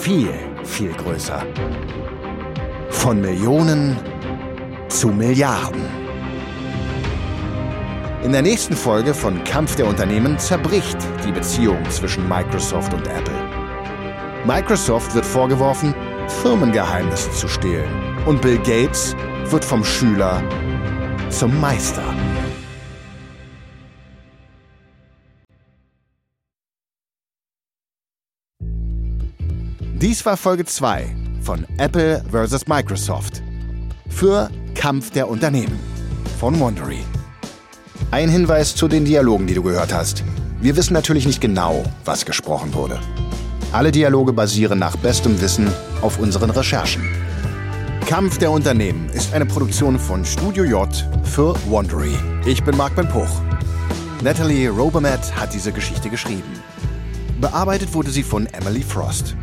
Viel, 0.00 0.32
viel 0.64 0.92
größer. 0.92 1.44
Von 2.92 3.20
Millionen 3.20 3.96
zu 4.88 5.08
Milliarden. 5.08 5.82
In 8.22 8.30
der 8.30 8.42
nächsten 8.42 8.76
Folge 8.76 9.12
von 9.12 9.42
Kampf 9.42 9.74
der 9.74 9.86
Unternehmen 9.86 10.38
zerbricht 10.38 10.96
die 11.26 11.32
Beziehung 11.32 11.78
zwischen 11.90 12.28
Microsoft 12.28 12.94
und 12.94 13.04
Apple. 13.08 13.34
Microsoft 14.46 15.12
wird 15.16 15.26
vorgeworfen, 15.26 15.92
Firmengeheimnisse 16.42 17.32
zu 17.32 17.48
stehlen. 17.48 17.90
Und 18.24 18.40
Bill 18.40 18.58
Gates 18.58 19.16
wird 19.46 19.64
vom 19.64 19.84
Schüler 19.84 20.40
zum 21.28 21.60
Meister. 21.60 22.04
Dies 30.00 30.24
war 30.24 30.36
Folge 30.36 30.64
2 30.64 31.21
von 31.42 31.66
Apple 31.78 32.24
vs. 32.30 32.66
Microsoft 32.66 33.42
für 34.08 34.50
Kampf 34.74 35.10
der 35.10 35.28
Unternehmen 35.28 35.78
von 36.38 36.58
Wondery. 36.58 37.00
Ein 38.10 38.28
Hinweis 38.28 38.74
zu 38.74 38.88
den 38.88 39.04
Dialogen, 39.04 39.46
die 39.46 39.54
du 39.54 39.62
gehört 39.62 39.92
hast. 39.92 40.22
Wir 40.60 40.76
wissen 40.76 40.92
natürlich 40.92 41.26
nicht 41.26 41.40
genau, 41.40 41.82
was 42.04 42.24
gesprochen 42.24 42.74
wurde. 42.74 43.00
Alle 43.72 43.90
Dialoge 43.90 44.32
basieren 44.32 44.78
nach 44.78 44.96
bestem 44.96 45.40
Wissen 45.40 45.72
auf 46.02 46.18
unseren 46.18 46.50
Recherchen. 46.50 47.02
Kampf 48.06 48.38
der 48.38 48.50
Unternehmen 48.50 49.08
ist 49.10 49.32
eine 49.32 49.46
Produktion 49.46 49.98
von 49.98 50.24
Studio 50.24 50.64
J 50.64 50.88
für 51.24 51.54
Wondery. 51.70 52.14
Ich 52.44 52.62
bin 52.62 52.76
Marc 52.76 52.94
Ben 52.94 53.08
Puch. 53.08 53.30
Natalie 54.22 54.68
Robermatt 54.68 55.34
hat 55.34 55.54
diese 55.54 55.72
Geschichte 55.72 56.10
geschrieben. 56.10 56.60
Bearbeitet 57.40 57.94
wurde 57.94 58.10
sie 58.10 58.22
von 58.22 58.46
Emily 58.46 58.82
Frost. 58.82 59.34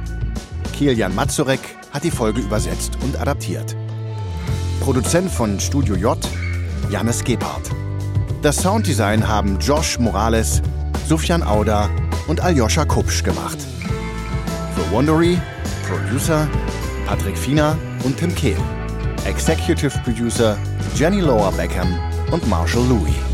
Kilian 0.73 1.13
Mazurek 1.15 1.78
hat 1.91 2.03
die 2.03 2.11
Folge 2.11 2.41
übersetzt 2.41 2.97
und 3.03 3.19
adaptiert. 3.19 3.75
Produzent 4.81 5.29
von 5.31 5.59
Studio 5.59 5.95
J, 5.95 6.17
Janis 6.89 7.23
Gebhardt. 7.23 7.69
Das 8.41 8.57
Sounddesign 8.57 9.27
haben 9.27 9.59
Josh 9.59 9.99
Morales, 9.99 10.61
Sufjan 11.07 11.43
Auda 11.43 11.89
und 12.27 12.39
Aljoscha 12.39 12.85
Kupsch 12.85 13.23
gemacht. 13.23 13.57
Für 14.75 14.91
Wondery, 14.91 15.37
Producer 15.87 16.47
Patrick 17.05 17.37
Fiener 17.37 17.77
und 18.03 18.17
Tim 18.17 18.33
Kehl. 18.35 18.57
Executive 19.25 19.97
Producer 20.03 20.57
Jenny 20.95 21.21
Lower 21.21 21.51
Beckham 21.51 21.99
und 22.31 22.47
Marshall 22.47 22.85
Louis. 22.87 23.28